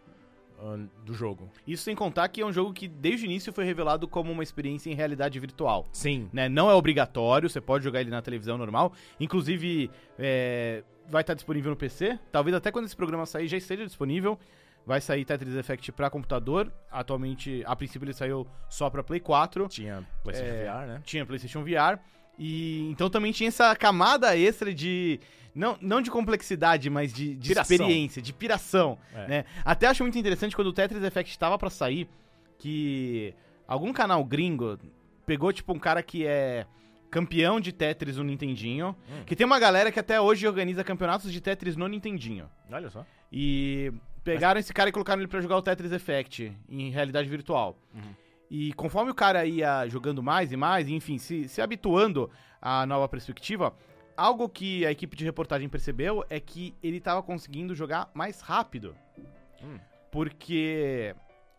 do 1.05 1.15
jogo. 1.15 1.51
Isso 1.67 1.83
sem 1.85 1.95
contar 1.97 2.29
que 2.29 2.41
é 2.41 2.47
um 2.47 2.53
jogo 2.53 2.73
que 2.73 2.87
desde 2.87 3.25
o 3.25 3.27
início 3.27 3.53
foi 3.53 3.65
revelado 3.65 4.07
como 4.07 4.31
uma 4.31 4.43
experiência 4.43 4.91
em 4.91 4.95
realidade 4.95 5.39
virtual. 5.39 5.87
Sim. 5.93 6.29
Né? 6.33 6.49
Não 6.49 6.71
é 6.71 6.75
obrigatório, 6.75 7.49
você 7.49 7.61
pode 7.61 7.85
jogar 7.85 8.01
ele 8.01 8.11
na 8.11 8.23
televisão 8.23 8.59
normal. 8.59 8.93
Inclusive, 9.19 9.91
é, 10.19 10.85
vai 11.09 11.23
estar 11.23 11.35
disponível 11.35 11.71
no 11.71 11.77
PC. 11.77 12.19
Talvez 12.31 12.55
até 12.55 12.71
quando 12.71 12.87
esse 12.87 12.97
programa 12.97 13.27
sair 13.27 13.49
já 13.49 13.57
esteja 13.57 13.85
disponível. 13.85 14.39
Vai 14.87 15.01
sair 15.01 15.25
Tetris 15.25 15.55
Effect 15.55 15.93
para 15.93 16.09
computador. 16.09 16.73
Atualmente, 16.91 17.63
a 17.67 17.77
princípio, 17.77 18.07
ele 18.07 18.15
saiu 18.15 18.47
só 18.69 18.89
para 18.89 19.03
Play 19.03 19.21
4. 19.21 19.69
Tinha 19.69 20.07
PlayStation 20.23 20.55
É, 20.55 20.65
VR, 20.65 20.87
né? 20.87 21.03
Tinha 21.05 21.27
PlayStation 21.27 21.63
VR. 21.63 22.01
E 22.39 22.89
então 22.91 23.11
também 23.11 23.33
tinha 23.33 23.49
essa 23.49 23.75
camada 23.77 24.37
extra 24.37 24.73
de. 24.73 25.21
Não, 25.55 25.77
não 25.81 26.01
de 26.01 26.11
complexidade, 26.11 26.89
mas 26.89 27.13
de, 27.13 27.35
de 27.35 27.53
experiência, 27.53 28.23
de 28.23 28.33
piração. 28.33 28.99
É. 29.13 29.27
Né? 29.27 29.45
Até 29.65 29.89
acho 29.89 30.05
muito 30.05 30.17
interessante 30.17 30.55
quando 30.55 30.69
o 30.69 30.73
Tetris 30.73 31.03
Effect 31.03 31.31
estava 31.31 31.59
pra 31.59 31.69
sair, 31.69 32.09
que 32.57 33.35
algum 33.67 33.93
canal 33.93 34.25
gringo 34.25 34.79
pegou, 35.27 35.53
tipo, 35.53 35.73
um 35.73 35.79
cara 35.79 36.03
que 36.03 36.25
é 36.25 36.67
campeão 37.11 37.61
de 37.61 37.73
Tetris 37.73 38.17
no 38.17 38.25
Nintendinho. 38.25 38.97
Hum. 39.11 39.25
Que 39.27 39.35
tem 39.35 39.45
uma 39.45 39.59
galera 39.59 39.91
que 39.91 39.99
até 39.99 40.21
hoje 40.21 40.47
organiza 40.47 40.85
campeonatos 40.85 41.33
de 41.33 41.41
Tetris 41.41 41.77
no 41.77 41.89
Nintendinho. 41.89 42.49
Olha 42.71 42.89
só. 42.89 43.05
E 43.33 43.93
pegaram 44.23 44.61
esse 44.61 44.73
cara 44.73 44.89
e 44.89 44.93
colocaram 44.93 45.21
ele 45.21 45.29
pra 45.29 45.41
jogar 45.41 45.57
o 45.57 45.63
Tetris 45.63 45.93
Effect 45.93 46.53
em 46.69 46.91
realidade 46.91 47.29
virtual. 47.29 47.77
Uhum. 47.93 48.15
E 48.51 48.73
conforme 48.73 49.11
o 49.11 49.15
cara 49.15 49.47
ia 49.47 49.87
jogando 49.87 50.23
mais 50.23 50.51
e 50.51 50.57
mais, 50.57 50.89
e, 50.89 50.93
enfim, 50.95 51.19
se, 51.19 51.49
se 51.49 51.63
habituando 51.63 52.29
à 52.61 52.85
nova 52.85 53.09
perspectiva, 53.09 53.73
algo 54.17 54.49
que 54.49 54.85
a 54.85 54.91
equipe 54.91 55.17
de 55.17 55.25
reportagem 55.25 55.69
percebeu 55.69 56.25
é 56.29 56.41
que 56.41 56.75
ele 56.83 57.01
tava 57.01 57.23
conseguindo 57.23 57.75
jogar 57.77 58.11
mais 58.13 58.41
rápido. 58.41 58.95
Hum. 59.63 59.79
Porque. 60.11 61.15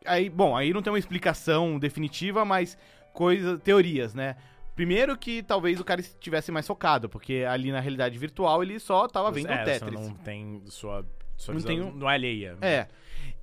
Aí, 0.05 0.29
bom, 0.29 0.55
aí 0.57 0.73
não 0.73 0.81
tem 0.81 0.91
uma 0.91 0.99
explicação 0.99 1.77
definitiva, 1.79 2.43
mas 2.43 2.77
coisas, 3.13 3.59
teorias, 3.61 4.13
né? 4.13 4.35
Primeiro 4.75 5.17
que 5.17 5.43
talvez 5.43 5.79
o 5.79 5.83
cara 5.83 6.01
estivesse 6.01 6.51
mais 6.51 6.65
focado, 6.65 7.07
porque 7.07 7.45
ali 7.47 7.71
na 7.71 7.79
realidade 7.79 8.17
virtual 8.17 8.63
ele 8.63 8.79
só 8.79 9.07
tava 9.07 9.31
vendo 9.31 9.49
é, 9.49 9.61
o 9.61 9.65
você 9.65 9.79
Tetris. 9.79 9.99
não 10.09 10.13
tem 10.15 10.63
sua, 10.65 11.05
sua 11.37 11.53
Não 11.53 11.61
visão, 11.61 11.75
tem 11.75 11.81
um- 11.81 11.91
não 11.95 12.09
é 12.09 12.13
alheia. 12.15 12.57
É. 12.61 12.87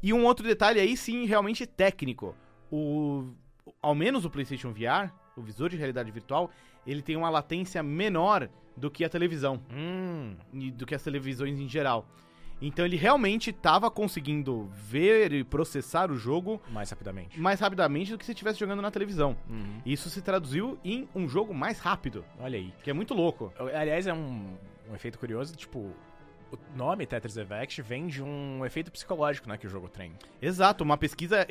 E 0.03 0.13
um 0.13 0.25
outro 0.25 0.45
detalhe 0.47 0.81
aí, 0.81 0.97
sim, 0.97 1.27
realmente 1.27 1.65
técnico. 1.67 2.35
O, 2.71 3.29
ao 3.83 3.95
menos 3.95 4.25
o 4.25 4.31
PlayStation 4.31 4.73
VR, 4.73 5.13
o 5.37 5.43
visor 5.43 5.69
de 5.71 5.77
realidade 5.77 6.11
virtual, 6.11 6.51
ele 6.87 7.03
tem 7.03 7.17
uma 7.17 7.31
latência 7.31 7.83
menor 7.83 8.49
do 8.77 8.91
que 8.91 9.05
a 9.05 9.09
televisão, 9.09 9.61
Hum, 9.73 10.37
e 10.53 10.71
do 10.71 10.87
que 10.87 10.95
as 10.95 11.03
televisões 11.03 11.59
em 11.59 11.69
geral. 11.69 12.07
Então 12.61 12.85
ele 12.85 12.97
realmente 12.97 13.51
estava 13.51 13.89
conseguindo 13.89 14.69
ver 14.75 15.33
e 15.33 15.45
processar 15.45 16.11
o 16.11 16.17
jogo 16.17 16.61
mais 16.71 16.91
rapidamente. 16.91 17.39
mais 17.39 17.61
rapidamente 17.61 18.11
do 18.11 18.19
que 18.19 18.25
se 18.25 18.33
estivesse 18.33 18.59
jogando 18.59 18.83
na 18.83 18.91
televisão. 18.91 19.37
Uhum. 19.49 19.81
Isso 19.87 20.11
se 20.11 20.21
traduziu 20.21 20.77
em 20.85 21.09
um 21.15 21.29
jogo 21.29 21.55
mais 21.55 21.79
rápido, 21.79 22.25
Olha 22.41 22.59
aí. 22.59 22.73
que 22.83 22.91
é 22.91 22.93
muito 22.93 23.15
louco. 23.15 23.53
Aliás, 23.73 24.09
é 24.09 24.13
um, 24.13 24.57
um 24.91 24.95
efeito 24.95 25.19
curioso, 25.21 25.55
tipo, 25.55 25.79
o 26.51 26.59
nome 26.77 27.07
Tetris 27.07 27.37
Effect 27.37 27.81
vem 27.83 28.09
de 28.09 28.23
um 28.25 28.65
efeito 28.67 28.91
psicológico, 28.91 29.49
né, 29.49 29.57
que 29.57 29.67
o 29.67 29.71
jogo 29.71 29.89
tem. 29.89 30.13
Exato, 30.43 30.83
uma 30.83 30.97
pesquisa 30.97 31.47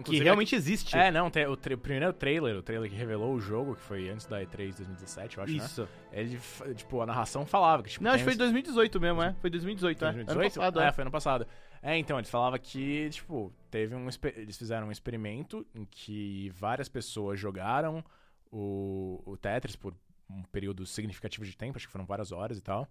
e- 0.00 0.02
e- 0.02 0.04
que 0.04 0.08
Inclusive, 0.10 0.24
realmente 0.24 0.54
existe. 0.54 0.96
É, 0.96 1.10
não, 1.10 1.30
tem 1.30 1.46
o, 1.46 1.52
o 1.52 1.56
primeiro 1.56 2.12
trailer, 2.12 2.56
o 2.56 2.62
trailer 2.62 2.90
que 2.90 2.96
revelou 2.96 3.34
o 3.34 3.40
jogo, 3.40 3.74
que 3.76 3.82
foi 3.82 4.08
antes 4.08 4.26
da 4.26 4.40
E3 4.42 4.76
2017, 4.76 5.38
eu 5.38 5.44
acho, 5.44 5.52
né? 5.56 5.64
Isso. 5.64 5.88
Ele, 6.12 6.36
f- 6.36 6.74
tipo, 6.74 7.00
a 7.00 7.06
narração 7.06 7.44
falava 7.46 7.82
que, 7.82 7.90
tipo, 7.90 8.02
Não, 8.04 8.10
acho 8.12 8.18
que 8.18 8.24
foi 8.24 8.32
esse- 8.32 8.38
2018 8.38 9.00
mesmo, 9.00 9.22
é. 9.22 9.34
Foi 9.40 9.50
2018, 9.50 10.04
é. 10.04 10.08
Ano 10.08 10.24
2018? 10.24 10.54
passado, 10.54 10.80
é, 10.80 10.86
é. 10.88 10.92
foi 10.92 11.02
ano 11.02 11.10
passado. 11.10 11.46
É, 11.82 11.96
então, 11.96 12.18
ele 12.18 12.26
falava 12.26 12.58
que, 12.58 13.08
tipo, 13.10 13.52
teve 13.70 13.94
um... 13.94 14.06
Eles 14.36 14.56
fizeram 14.58 14.88
um 14.88 14.92
experimento 14.92 15.66
em 15.74 15.84
que 15.84 16.50
várias 16.54 16.88
pessoas 16.88 17.38
jogaram 17.40 18.04
o, 18.52 19.22
o 19.24 19.36
Tetris 19.36 19.76
por 19.76 19.94
um 20.28 20.42
período 20.44 20.86
significativo 20.86 21.44
de 21.44 21.56
tempo, 21.56 21.76
acho 21.76 21.86
que 21.86 21.92
foram 21.92 22.04
várias 22.06 22.32
horas 22.32 22.58
e 22.58 22.62
tal. 22.62 22.86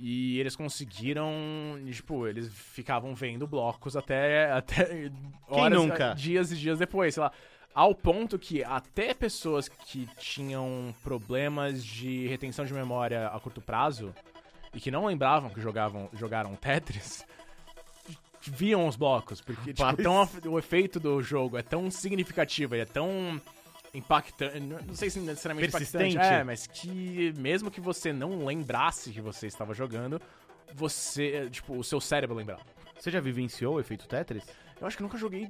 E 0.00 0.38
eles 0.38 0.54
conseguiram, 0.54 1.32
tipo, 1.90 2.26
eles 2.28 2.48
ficavam 2.52 3.16
vendo 3.16 3.48
blocos 3.48 3.96
até, 3.96 4.50
até 4.52 5.10
horas, 5.48 5.78
nunca? 5.78 6.14
dias 6.14 6.52
e 6.52 6.56
dias 6.56 6.78
depois, 6.78 7.14
sei 7.14 7.22
lá. 7.24 7.32
Ao 7.74 7.92
ponto 7.94 8.38
que 8.38 8.62
até 8.62 9.12
pessoas 9.12 9.68
que 9.68 10.08
tinham 10.18 10.94
problemas 11.02 11.84
de 11.84 12.28
retenção 12.28 12.64
de 12.64 12.72
memória 12.72 13.26
a 13.26 13.40
curto 13.40 13.60
prazo 13.60 14.14
e 14.72 14.80
que 14.80 14.90
não 14.90 15.06
lembravam 15.06 15.50
que 15.50 15.60
jogavam, 15.60 16.08
jogaram 16.12 16.54
Tetris, 16.54 17.24
viam 18.40 18.86
os 18.86 18.96
blocos. 18.96 19.40
Porque 19.40 19.72
tipo, 19.72 19.96
tão, 19.96 20.28
o 20.46 20.58
efeito 20.58 21.00
do 21.00 21.20
jogo 21.22 21.56
é 21.56 21.62
tão 21.62 21.90
significativo 21.90 22.76
e 22.76 22.80
é 22.80 22.84
tão 22.84 23.40
impactante. 23.94 24.60
Não 24.60 24.94
sei 24.94 25.10
se 25.10 25.18
necessariamente 25.20 25.70
Persistente. 25.70 26.14
impactante. 26.14 26.40
É, 26.40 26.44
mas 26.44 26.66
que 26.66 27.32
mesmo 27.36 27.70
que 27.70 27.80
você 27.80 28.12
não 28.12 28.44
lembrasse 28.44 29.10
que 29.10 29.20
você 29.20 29.46
estava 29.46 29.74
jogando, 29.74 30.20
você, 30.74 31.48
tipo, 31.50 31.76
o 31.76 31.84
seu 31.84 32.00
cérebro 32.00 32.36
lembrava. 32.36 32.62
Você 32.98 33.10
já 33.10 33.20
vivenciou 33.20 33.76
o 33.76 33.80
efeito 33.80 34.08
Tetris? 34.08 34.44
Eu 34.80 34.86
acho 34.86 34.96
que 34.96 35.02
nunca 35.02 35.18
joguei, 35.18 35.48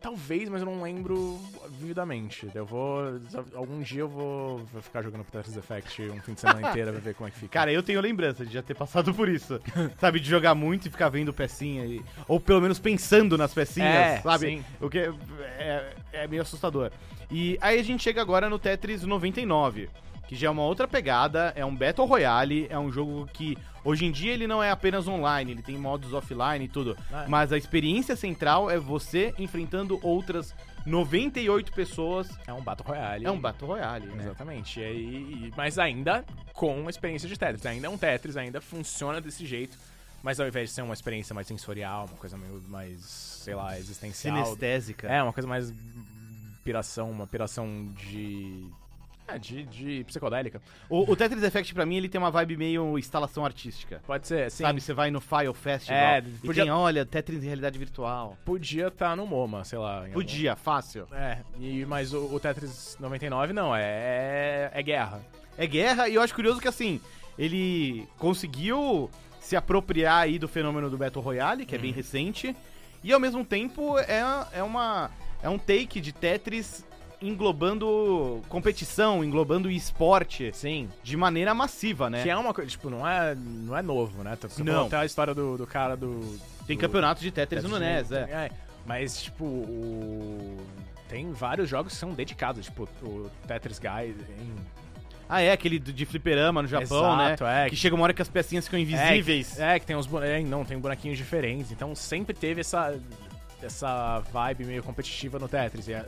talvez, 0.00 0.48
mas 0.48 0.62
eu 0.62 0.66
não 0.66 0.82
lembro 0.82 1.38
vividamente. 1.68 2.48
Eu 2.54 2.64
vou, 2.64 3.20
algum 3.54 3.80
dia 3.82 4.00
eu 4.00 4.08
vou, 4.08 4.58
vou 4.72 4.80
ficar 4.80 5.02
jogando 5.02 5.22
Tetris 5.24 5.54
Effect 5.56 6.02
um 6.10 6.20
fim 6.20 6.32
de 6.32 6.40
semana 6.40 6.62
inteiro 6.70 6.90
pra 6.92 7.00
ver 7.00 7.14
como 7.14 7.28
é 7.28 7.30
que 7.30 7.38
fica. 7.38 7.52
Cara, 7.52 7.70
eu 7.70 7.82
tenho 7.82 8.00
lembrança 8.00 8.44
de 8.44 8.52
já 8.54 8.62
ter 8.62 8.74
passado 8.74 9.12
por 9.12 9.28
isso. 9.28 9.60
sabe, 10.00 10.18
de 10.18 10.28
jogar 10.28 10.54
muito 10.54 10.88
e 10.88 10.90
ficar 10.90 11.10
vendo 11.10 11.32
pecinha. 11.32 11.84
E, 11.84 12.02
ou 12.26 12.40
pelo 12.40 12.60
menos 12.62 12.78
pensando 12.78 13.36
nas 13.36 13.52
pecinhas, 13.52 13.94
É, 13.94 14.20
sabe? 14.22 14.46
sim. 14.46 14.64
O 14.80 14.88
que 14.88 14.98
é, 14.98 15.12
é, 15.58 15.94
é 16.12 16.26
meio 16.26 16.40
assustador. 16.40 16.90
E 17.30 17.58
aí 17.60 17.78
a 17.78 17.84
gente 17.84 18.02
chega 18.02 18.22
agora 18.22 18.48
no 18.48 18.58
Tetris 18.58 19.02
99. 19.04 19.90
Que 20.30 20.36
já 20.36 20.46
é 20.46 20.50
uma 20.50 20.62
outra 20.62 20.86
pegada, 20.86 21.52
é 21.56 21.64
um 21.64 21.74
Battle 21.74 22.06
Royale, 22.06 22.68
é 22.70 22.78
um 22.78 22.92
jogo 22.92 23.28
que 23.32 23.58
hoje 23.84 24.04
em 24.06 24.12
dia 24.12 24.32
ele 24.32 24.46
não 24.46 24.62
é 24.62 24.70
apenas 24.70 25.08
online, 25.08 25.50
ele 25.50 25.60
tem 25.62 25.76
modos 25.76 26.12
offline 26.12 26.64
e 26.64 26.68
tudo. 26.68 26.96
Ah, 27.12 27.24
é. 27.24 27.26
Mas 27.26 27.52
a 27.52 27.58
experiência 27.58 28.14
central 28.14 28.70
é 28.70 28.78
você 28.78 29.34
enfrentando 29.40 29.98
outras 30.06 30.54
98 30.86 31.72
pessoas. 31.72 32.28
é 32.46 32.52
um 32.52 32.62
Battle 32.62 32.86
Royale. 32.86 33.26
É 33.26 33.30
um 33.32 33.40
Battle 33.40 33.68
Royale, 33.72 34.06
né? 34.06 34.22
Exatamente. 34.22 34.78
E 34.78 35.48
e- 35.48 35.52
mas 35.56 35.80
ainda 35.80 36.24
com 36.54 36.86
a 36.86 36.90
experiência 36.90 37.28
de 37.28 37.36
Tetris. 37.36 37.66
Ainda 37.66 37.88
é 37.88 37.90
um 37.90 37.98
Tetris, 37.98 38.36
ainda 38.36 38.60
funciona 38.60 39.20
desse 39.20 39.44
jeito. 39.44 39.76
Mas 40.22 40.38
ao 40.38 40.46
invés 40.46 40.68
de 40.68 40.76
ser 40.76 40.82
uma 40.82 40.94
experiência 40.94 41.34
mais 41.34 41.48
sensorial, 41.48 42.06
uma 42.06 42.16
coisa 42.18 42.36
meio 42.36 42.62
mais, 42.68 43.00
sei 43.00 43.56
lá, 43.56 43.76
existencial. 43.76 44.36
Sinestésica. 44.44 45.08
É, 45.08 45.20
uma 45.22 45.32
coisa 45.32 45.48
mais 45.48 45.72
piração, 46.62 47.10
uma 47.10 47.26
piração 47.26 47.88
de. 47.96 48.64
É, 49.34 49.38
de, 49.38 49.62
de 49.64 50.04
psicodélica. 50.04 50.60
O, 50.88 51.10
o 51.12 51.16
Tetris 51.16 51.42
Effect, 51.42 51.72
pra 51.74 51.84
mim, 51.86 51.96
ele 51.96 52.08
tem 52.08 52.18
uma 52.20 52.30
vibe 52.30 52.56
meio 52.56 52.98
instalação 52.98 53.44
artística. 53.44 54.00
Pode 54.06 54.26
ser, 54.26 54.50
sim. 54.50 54.64
Sabe, 54.64 54.80
você 54.80 54.92
vai 54.92 55.10
no 55.10 55.20
File 55.20 55.52
Festival 55.54 55.98
É, 55.98 56.18
e 56.42 56.46
podia- 56.46 56.64
tem, 56.64 56.72
olha, 56.72 57.04
Tetris 57.06 57.42
em 57.42 57.46
realidade 57.46 57.78
virtual. 57.78 58.36
Podia 58.44 58.88
estar 58.88 59.16
no 59.16 59.26
MoMA, 59.26 59.64
sei 59.64 59.78
lá. 59.78 60.04
Podia, 60.12 60.56
fácil. 60.56 61.02
algum- 61.02 61.14
É, 61.16 61.42
e, 61.58 61.84
mas 61.86 62.12
o, 62.12 62.34
o 62.34 62.40
Tetris 62.40 62.96
99 63.00 63.52
não, 63.52 63.74
é, 63.74 64.70
é 64.72 64.82
guerra. 64.82 65.20
É 65.58 65.66
guerra 65.66 66.08
e 66.08 66.14
eu 66.14 66.22
acho 66.22 66.34
curioso 66.34 66.60
que, 66.60 66.68
assim, 66.68 67.00
ele 67.38 68.06
conseguiu 68.18 69.10
se 69.40 69.56
apropriar 69.56 70.22
aí 70.22 70.38
do 70.38 70.46
fenômeno 70.48 70.88
do 70.88 70.96
Battle 70.96 71.22
Royale, 71.22 71.66
que 71.66 71.74
é 71.74 71.78
Uhum. 71.78 71.82
bem 71.82 71.92
recente, 71.92 72.54
e 73.02 73.12
ao 73.12 73.18
mesmo 73.20 73.44
tempo 73.44 73.98
é, 73.98 74.22
é, 74.52 74.62
uma, 74.62 75.10
é 75.42 75.48
um 75.48 75.58
take 75.58 76.00
de 76.00 76.12
Tetris 76.12 76.84
englobando 77.22 78.42
competição, 78.48 79.22
englobando 79.22 79.70
esporte 79.70 80.50
Sim. 80.54 80.88
de 81.02 81.16
maneira 81.16 81.54
massiva, 81.54 82.08
né? 82.08 82.22
Que 82.22 82.30
é 82.30 82.36
uma 82.36 82.54
coisa, 82.54 82.70
tipo, 82.70 82.88
não 82.88 83.06
é, 83.06 83.34
não 83.34 83.76
é 83.76 83.82
novo, 83.82 84.22
né? 84.22 84.36
Você 84.40 84.62
Não. 84.62 84.86
até 84.86 84.96
a 84.96 85.04
história 85.04 85.34
do, 85.34 85.56
do 85.58 85.66
cara 85.66 85.96
do. 85.96 86.38
Tem 86.66 86.76
do- 86.76 86.80
campeonato 86.80 87.20
de 87.20 87.30
Tetris 87.30 87.64
no 87.64 87.78
NES, 87.78 88.12
é. 88.12 88.20
é. 88.22 88.50
Mas, 88.86 89.22
tipo, 89.22 89.44
o... 89.44 90.56
tem 91.08 91.30
vários 91.32 91.68
jogos 91.68 91.92
que 91.92 91.98
são 91.98 92.12
dedicados, 92.12 92.64
tipo, 92.64 92.88
o 93.02 93.30
Tetris 93.46 93.78
Guy 93.78 94.14
em... 94.40 94.54
Ah, 95.28 95.40
é, 95.42 95.52
aquele 95.52 95.78
de 95.78 96.04
fliperama 96.06 96.60
no 96.62 96.66
Japão, 96.66 97.14
Exato, 97.14 97.44
né? 97.44 97.66
é. 97.66 97.70
Que 97.70 97.76
chega 97.76 97.94
uma 97.94 98.02
hora 98.02 98.12
que 98.12 98.20
as 98.20 98.28
pecinhas 98.28 98.64
ficam 98.64 98.80
invisíveis. 98.80 99.60
É, 99.60 99.78
que 99.78 99.86
tem 99.86 99.94
uns 99.94 100.08
é, 100.14 100.40
não, 100.40 100.64
tem 100.64 100.76
bonequinhos 100.76 101.16
diferentes. 101.16 101.70
Então 101.70 101.94
sempre 101.94 102.34
teve 102.34 102.62
essa, 102.62 102.98
essa 103.62 104.18
vibe 104.32 104.64
meio 104.64 104.82
competitiva 104.82 105.38
no 105.38 105.46
Tetris. 105.48 105.86
E, 105.86 105.94
a- 105.94 106.04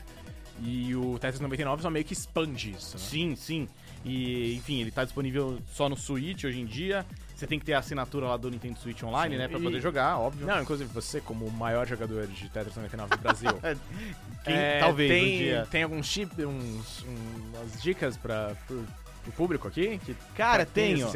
e 0.60 0.94
o 0.94 1.18
Tetris 1.18 1.40
99 1.40 1.82
só 1.82 1.90
meio 1.90 2.04
que 2.04 2.12
expande 2.12 2.70
isso, 2.72 2.96
né? 2.96 3.02
Sim, 3.02 3.36
sim. 3.36 3.68
E, 4.04 4.54
enfim, 4.56 4.80
ele 4.80 4.90
tá 4.90 5.04
disponível 5.04 5.58
só 5.72 5.88
no 5.88 5.96
Switch 5.96 6.44
hoje 6.44 6.60
em 6.60 6.66
dia. 6.66 7.06
Você 7.36 7.46
tem 7.46 7.58
que 7.58 7.64
ter 7.64 7.74
a 7.74 7.78
assinatura 7.80 8.26
lá 8.26 8.36
do 8.36 8.50
Nintendo 8.50 8.78
Switch 8.78 9.02
Online, 9.02 9.34
Sim, 9.34 9.38
né? 9.40 9.48
Pra 9.48 9.58
e- 9.58 9.62
poder 9.62 9.80
jogar, 9.80 10.18
óbvio. 10.18 10.46
Não, 10.46 10.60
inclusive 10.62 10.88
você, 10.92 11.20
como 11.20 11.44
o 11.46 11.50
maior 11.50 11.86
jogador 11.88 12.26
de 12.26 12.48
Tetris 12.48 12.76
99 12.76 13.16
do 13.16 13.18
Brasil, 13.20 13.50
Quem- 14.44 14.54
é, 14.54 14.78
talvez 14.80 15.10
tem, 15.10 15.34
um 15.34 15.38
dia. 15.38 15.68
tem 15.70 15.82
alguns 15.82 16.06
chip, 16.06 16.44
uns, 16.44 17.04
um- 17.04 17.56
umas 17.58 17.82
dicas 17.82 18.16
para 18.16 18.54
pro, 18.66 18.84
pro 19.24 19.32
público 19.32 19.66
aqui? 19.68 19.98
Que, 20.04 20.14
Cara, 20.36 20.54
pra 20.54 20.62
é 20.62 20.66
tenho. 20.66 21.08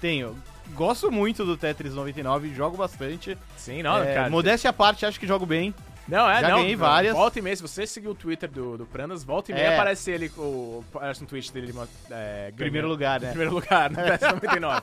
Tenho. 0.00 0.36
Gosto 0.74 1.10
muito 1.10 1.44
do 1.44 1.56
Tetris 1.56 1.94
99, 1.94 2.52
jogo 2.54 2.76
bastante. 2.76 3.38
Sim, 3.56 3.82
não, 3.82 4.02
É, 4.02 4.14
cara. 4.14 4.30
modéstia 4.30 4.70
à 4.70 4.72
parte, 4.72 5.06
acho 5.06 5.18
que 5.18 5.26
jogo 5.26 5.46
bem. 5.46 5.74
Não, 6.08 6.28
é, 6.28 6.40
Já 6.40 6.48
não. 6.48 6.58
ganhei 6.58 6.74
várias. 6.74 7.14
Volta 7.14 7.38
e 7.38 7.42
meia, 7.42 7.54
se 7.54 7.62
você 7.62 7.86
seguir 7.86 8.08
o 8.08 8.14
Twitter 8.14 8.50
do, 8.50 8.78
do 8.78 8.86
Prandas, 8.86 9.22
volta 9.22 9.52
e 9.52 9.54
meia 9.54 9.66
É. 9.66 9.74
aparece 9.74 10.10
ele, 10.10 10.32
o, 10.38 10.82
aparece 10.92 11.20
no 11.20 11.26
tweet 11.26 11.52
dele, 11.52 11.74
é, 12.10 12.50
Primeiro 12.56 12.88
lugar, 12.88 13.20
né? 13.20 13.28
primeiro 13.28 13.52
lugar, 13.52 13.90
no 13.90 13.96
Tetris 14.02 14.32
99. 14.32 14.82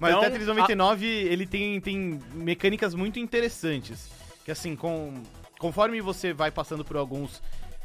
Mas 0.00 0.10
Então, 0.10 0.20
o 0.20 0.24
Tetris 0.24 0.46
99, 0.46 1.06
ele 1.06 1.46
tem, 1.46 1.80
tem 1.80 2.20
mecânicas 2.34 2.94
muito 2.94 3.18
interessantes. 3.20 4.10
Que 4.44 4.50
assim, 4.50 4.74
com, 4.74 5.22
conforme 5.58 6.00
você 6.00 6.32
vai 6.32 6.50
passando 6.50 6.84
por 6.84 6.96
alguns 6.96 7.40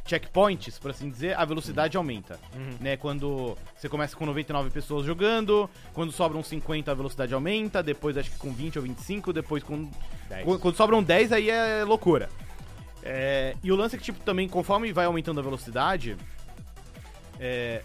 checkpoints, 0.06 0.80
por 0.80 0.90
assim 0.90 1.10
dizer, 1.10 1.38
a 1.38 1.46
velocidade 1.46 1.96
aumenta. 1.96 2.40
Uhum. 2.56 2.78
Né, 2.80 2.98
quando 2.98 3.56
você 3.78 3.88
começa 3.88 4.16
com 4.16 4.26
99 4.26 4.72
pessoas 4.72 5.06
jogando, 5.06 5.70
quando 5.94 6.12
sobram 6.12 6.42
50 6.42 6.92
a 6.92 6.94
velocidade 6.96 7.34
aumenta, 7.34 7.84
depois 7.84 8.18
acho 8.18 8.32
que 8.32 8.38
com 8.38 8.52
20 8.52 8.80
ou 8.80 8.84
25, 8.84 9.32
depois 9.32 9.62
com 9.62 9.90
Dez. 10.28 10.46
Quando, 10.46 10.60
quando 10.60 10.76
sobram 10.76 11.04
10, 11.04 11.32
aí 11.32 11.50
é 11.50 11.84
loucura. 11.84 12.30
É, 13.04 13.56
e 13.64 13.72
o 13.72 13.76
lance 13.76 13.96
é 13.96 13.98
que, 13.98 14.04
tipo, 14.06 14.20
também, 14.22 14.48
conforme 14.48 14.92
vai 14.92 15.06
aumentando 15.06 15.40
a 15.40 15.44
velocidade. 15.44 16.16
é, 17.40 17.82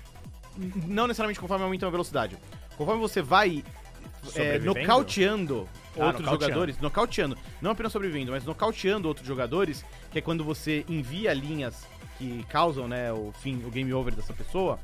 não 0.87 1.07
necessariamente 1.07 1.40
conforme 1.40 1.64
aumenta 1.64 1.87
a 1.87 1.90
velocidade. 1.90 2.37
Conforme 2.77 3.00
você 3.00 3.20
vai 3.22 3.64
é, 4.35 4.59
nocauteando 4.59 5.68
Ah, 5.96 6.07
outros 6.07 6.20
nocauteando. 6.24 6.31
jogadores. 6.31 6.79
Nocauteando. 6.81 7.38
Não 7.61 7.70
apenas 7.72 7.92
sobrevivendo, 7.92 8.33
mas 8.33 8.44
nocauteando 8.44 9.09
outros 9.09 9.27
jogadores, 9.27 9.85
que 10.11 10.18
é 10.18 10.20
quando 10.22 10.44
você 10.44 10.85
envia 10.88 11.33
linhas 11.33 11.87
que 12.18 12.44
causam, 12.48 12.87
né, 12.88 13.12
o 13.12 13.33
fim, 13.40 13.62
o 13.64 13.70
game 13.70 13.92
over 13.92 14.14
dessa 14.14 14.33
pessoa. 14.33 14.79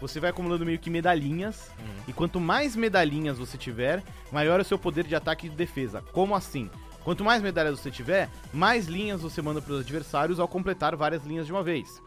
Você 0.00 0.18
vai 0.20 0.30
acumulando 0.30 0.64
meio 0.64 0.78
que 0.78 0.88
medalhinhas. 0.88 1.70
Uhum. 1.78 2.04
E 2.08 2.12
quanto 2.12 2.40
mais 2.40 2.74
medalhinhas 2.74 3.38
você 3.38 3.58
tiver, 3.58 4.02
maior 4.32 4.58
é 4.58 4.62
o 4.62 4.64
seu 4.64 4.78
poder 4.78 5.04
de 5.06 5.14
ataque 5.14 5.46
e 5.46 5.50
de 5.50 5.56
defesa. 5.56 6.02
Como 6.12 6.34
assim? 6.34 6.70
Quanto 7.04 7.24
mais 7.24 7.42
medalhas 7.42 7.80
você 7.80 7.90
tiver, 7.90 8.28
mais 8.52 8.86
linhas 8.86 9.22
você 9.22 9.40
manda 9.40 9.60
para 9.62 9.72
os 9.72 9.80
adversários 9.80 10.38
ao 10.38 10.46
completar 10.48 10.94
várias 10.96 11.24
linhas 11.24 11.46
de 11.46 11.52
uma 11.52 11.62
vez. 11.62 12.00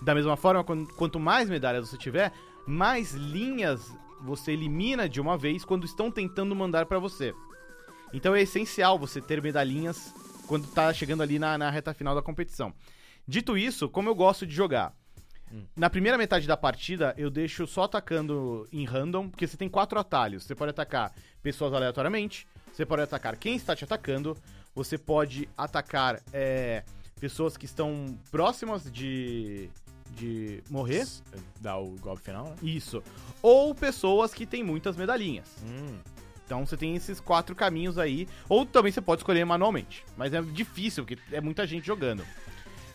Da 0.00 0.14
mesma 0.14 0.36
forma, 0.36 0.64
quan- 0.64 0.86
quanto 0.86 1.20
mais 1.20 1.50
medalhas 1.50 1.88
você 1.88 1.96
tiver, 1.98 2.32
mais 2.66 3.12
linhas 3.12 3.92
você 4.20 4.52
elimina 4.52 5.08
de 5.08 5.20
uma 5.20 5.36
vez 5.36 5.64
quando 5.64 5.84
estão 5.84 6.10
tentando 6.10 6.54
mandar 6.56 6.86
para 6.86 6.98
você. 6.98 7.34
Então 8.12 8.34
é 8.34 8.42
essencial 8.42 8.98
você 8.98 9.20
ter 9.20 9.42
medalhinhas 9.42 10.14
quando 10.46 10.66
tá 10.68 10.92
chegando 10.94 11.22
ali 11.22 11.38
na, 11.38 11.58
na 11.58 11.70
reta 11.70 11.92
final 11.92 12.14
da 12.14 12.22
competição. 12.22 12.72
Dito 13.26 13.56
isso, 13.58 13.88
como 13.88 14.08
eu 14.08 14.14
gosto 14.14 14.46
de 14.46 14.54
jogar? 14.54 14.94
Na 15.76 15.88
primeira 15.88 16.18
metade 16.18 16.46
da 16.46 16.56
partida, 16.56 17.14
eu 17.16 17.30
deixo 17.30 17.66
só 17.66 17.84
atacando 17.84 18.66
em 18.72 18.84
random, 18.84 19.28
porque 19.30 19.46
você 19.46 19.56
tem 19.56 19.68
quatro 19.68 19.98
atalhos. 19.98 20.44
Você 20.44 20.54
pode 20.54 20.70
atacar 20.70 21.12
pessoas 21.42 21.72
aleatoriamente, 21.72 22.46
você 22.72 22.86
pode 22.86 23.02
atacar 23.02 23.36
quem 23.36 23.56
está 23.56 23.74
te 23.74 23.84
atacando, 23.84 24.36
você 24.74 24.96
pode 24.96 25.48
atacar 25.56 26.20
é, 26.32 26.84
pessoas 27.18 27.56
que 27.56 27.64
estão 27.64 28.18
próximas 28.30 28.90
de, 28.90 29.68
de 30.10 30.62
morrer. 30.70 31.06
Dá 31.60 31.76
o 31.76 31.96
golpe 31.96 32.22
final, 32.22 32.50
né? 32.50 32.56
Isso. 32.62 33.02
Ou 33.42 33.74
pessoas 33.74 34.32
que 34.32 34.46
têm 34.46 34.62
muitas 34.62 34.96
medalhinhas. 34.96 35.48
Hum. 35.64 35.98
Então 36.44 36.64
você 36.64 36.76
tem 36.76 36.96
esses 36.96 37.20
quatro 37.20 37.54
caminhos 37.54 37.98
aí. 37.98 38.26
Ou 38.48 38.64
também 38.64 38.90
você 38.90 39.00
pode 39.00 39.20
escolher 39.20 39.44
manualmente. 39.44 40.04
Mas 40.16 40.32
é 40.32 40.40
difícil, 40.40 41.04
porque 41.04 41.20
é 41.32 41.40
muita 41.40 41.66
gente 41.66 41.86
jogando. 41.86 42.24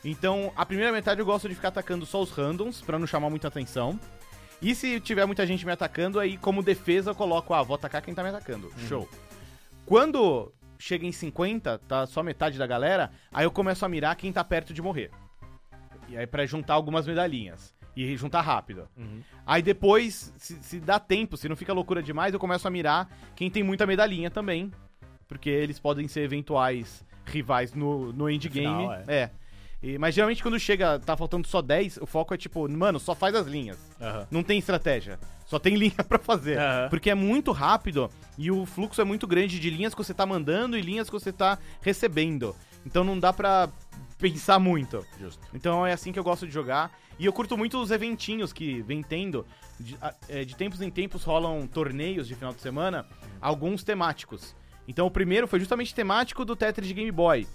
Então, 0.04 0.52
a 0.56 0.66
primeira 0.66 0.92
metade 0.92 1.22
eu 1.22 1.26
gosto 1.26 1.48
de 1.48 1.56
ficar 1.56 1.70
atacando 1.70 2.06
só 2.06 2.22
os 2.22 2.30
randoms, 2.30 2.82
pra 2.82 3.00
não 3.00 3.08
chamar 3.08 3.30
muita 3.30 3.48
atenção. 3.48 3.98
E 4.62 4.74
se 4.76 5.00
tiver 5.00 5.26
muita 5.26 5.46
gente 5.46 5.66
me 5.66 5.72
atacando, 5.72 6.20
aí 6.20 6.38
como 6.38 6.64
defesa 6.64 7.12
eu 7.12 7.16
coloco, 7.16 7.54
ah, 7.54 7.64
vou 7.64 7.76
atacar 7.76 8.02
quem 8.02 8.14
tá 8.14 8.24
me 8.24 8.30
atacando. 8.30 8.72
Show. 8.88 9.08
Quando 9.86 10.54
chega 10.78 11.06
em 11.06 11.12
50, 11.12 11.80
tá 11.80 12.06
só 12.06 12.22
metade 12.22 12.58
da 12.58 12.68
galera, 12.68 13.12
aí 13.32 13.46
eu 13.46 13.52
começo 13.52 13.86
a 13.86 13.90
mirar 13.90 14.16
quem 14.16 14.32
tá 14.32 14.44
perto 14.44 14.74
de 14.74 14.82
morrer. 14.82 15.12
E 16.10 16.18
aí 16.18 16.28
pra 16.28 16.46
juntar 16.46 16.74
algumas 16.74 17.08
medalhinhas. 17.08 17.74
E 17.96 18.18
juntar 18.18 18.42
rápido. 18.42 18.88
Uhum. 18.98 19.22
Aí 19.46 19.62
depois, 19.62 20.34
se, 20.38 20.56
se 20.64 20.80
dá 20.80 21.00
tempo, 21.00 21.38
se 21.38 21.48
não 21.48 21.56
fica 21.56 21.72
loucura 21.74 22.02
demais, 22.02 22.34
eu 22.34 22.40
começo 22.40 22.68
a 22.68 22.72
mirar 22.72 23.08
quem 23.36 23.52
tem 23.52 23.62
muita 23.62 23.86
medalhinha 23.86 24.32
também. 24.32 24.72
Porque 25.28 25.50
eles 25.50 25.80
podem 25.80 26.08
ser 26.08 26.22
eventuais 26.22 27.06
rivais 27.26 27.74
no, 27.74 28.12
no 28.12 28.30
endgame. 28.30 28.68
final, 28.68 28.94
é. 28.94 29.04
é. 29.08 29.32
E- 29.84 29.98
mas 29.98 30.16
geralmente 30.16 30.42
quando 30.42 30.58
chega, 30.58 30.98
tá 30.98 31.16
faltando 31.18 31.46
só 31.48 31.62
10, 31.62 31.98
o 31.98 32.06
foco 32.06 32.34
é 32.34 32.38
tipo, 32.38 32.68
mano, 32.70 33.00
só 33.00 33.14
faz 33.14 33.36
as 33.36 33.46
linhas. 33.46 33.78
Aham. 34.02 34.26
Não 34.32 34.42
tem 34.42 34.58
estratégia. 34.58 35.20
Só 35.46 35.60
tem 35.60 35.76
linha 35.78 36.04
pra 36.08 36.18
fazer. 36.18 36.58
Aham. 36.58 36.88
Porque 36.90 37.10
é 37.10 37.16
muito 37.16 37.52
rápido 37.52 38.10
e 38.38 38.50
o 38.50 38.66
fluxo 38.66 39.02
é 39.02 39.04
muito 39.04 39.28
grande 39.28 39.60
de 39.60 39.70
linhas 39.70 39.94
que 39.94 40.04
você 40.04 40.14
tá 40.14 40.26
mandando 40.26 40.78
e 40.78 40.82
linhas 40.82 41.08
que 41.10 41.14
você 41.14 41.32
tá 41.34 41.60
recebendo. 41.82 42.56
Então 42.86 43.04
não 43.04 43.20
dá 43.20 43.32
pra 43.34 43.70
pensar 44.18 44.58
muito. 44.58 45.06
Justo. 45.20 45.42
Então 45.54 45.86
é 45.86 45.92
assim 45.94 46.12
que 46.12 46.18
eu 46.20 46.24
gosto 46.24 46.48
de 46.48 46.54
jogar. 46.54 46.92
E 47.20 47.26
eu 47.26 47.34
curto 47.34 47.58
muito 47.58 47.78
os 47.80 47.92
eventinhos 47.92 48.52
que 48.54 48.82
vem 48.84 49.04
tendo. 49.04 49.46
De, 49.80 49.98
é, 50.30 50.46
de 50.46 50.56
tempos 50.56 50.82
em 50.82 50.90
tempos 50.90 51.24
rolam 51.24 51.66
torneios 51.68 52.28
de 52.28 52.36
final 52.36 52.54
de 52.54 52.62
semana, 52.62 53.06
alguns 53.42 53.84
temáticos. 53.84 54.56
Então 54.88 55.06
o 55.08 55.12
primeiro 55.12 55.48
foi 55.48 55.60
justamente 55.60 55.94
temático 55.96 56.46
do 56.46 56.56
Tetris 56.56 56.88
de 56.88 56.94
Game 56.94 57.12
Boy. 57.12 57.48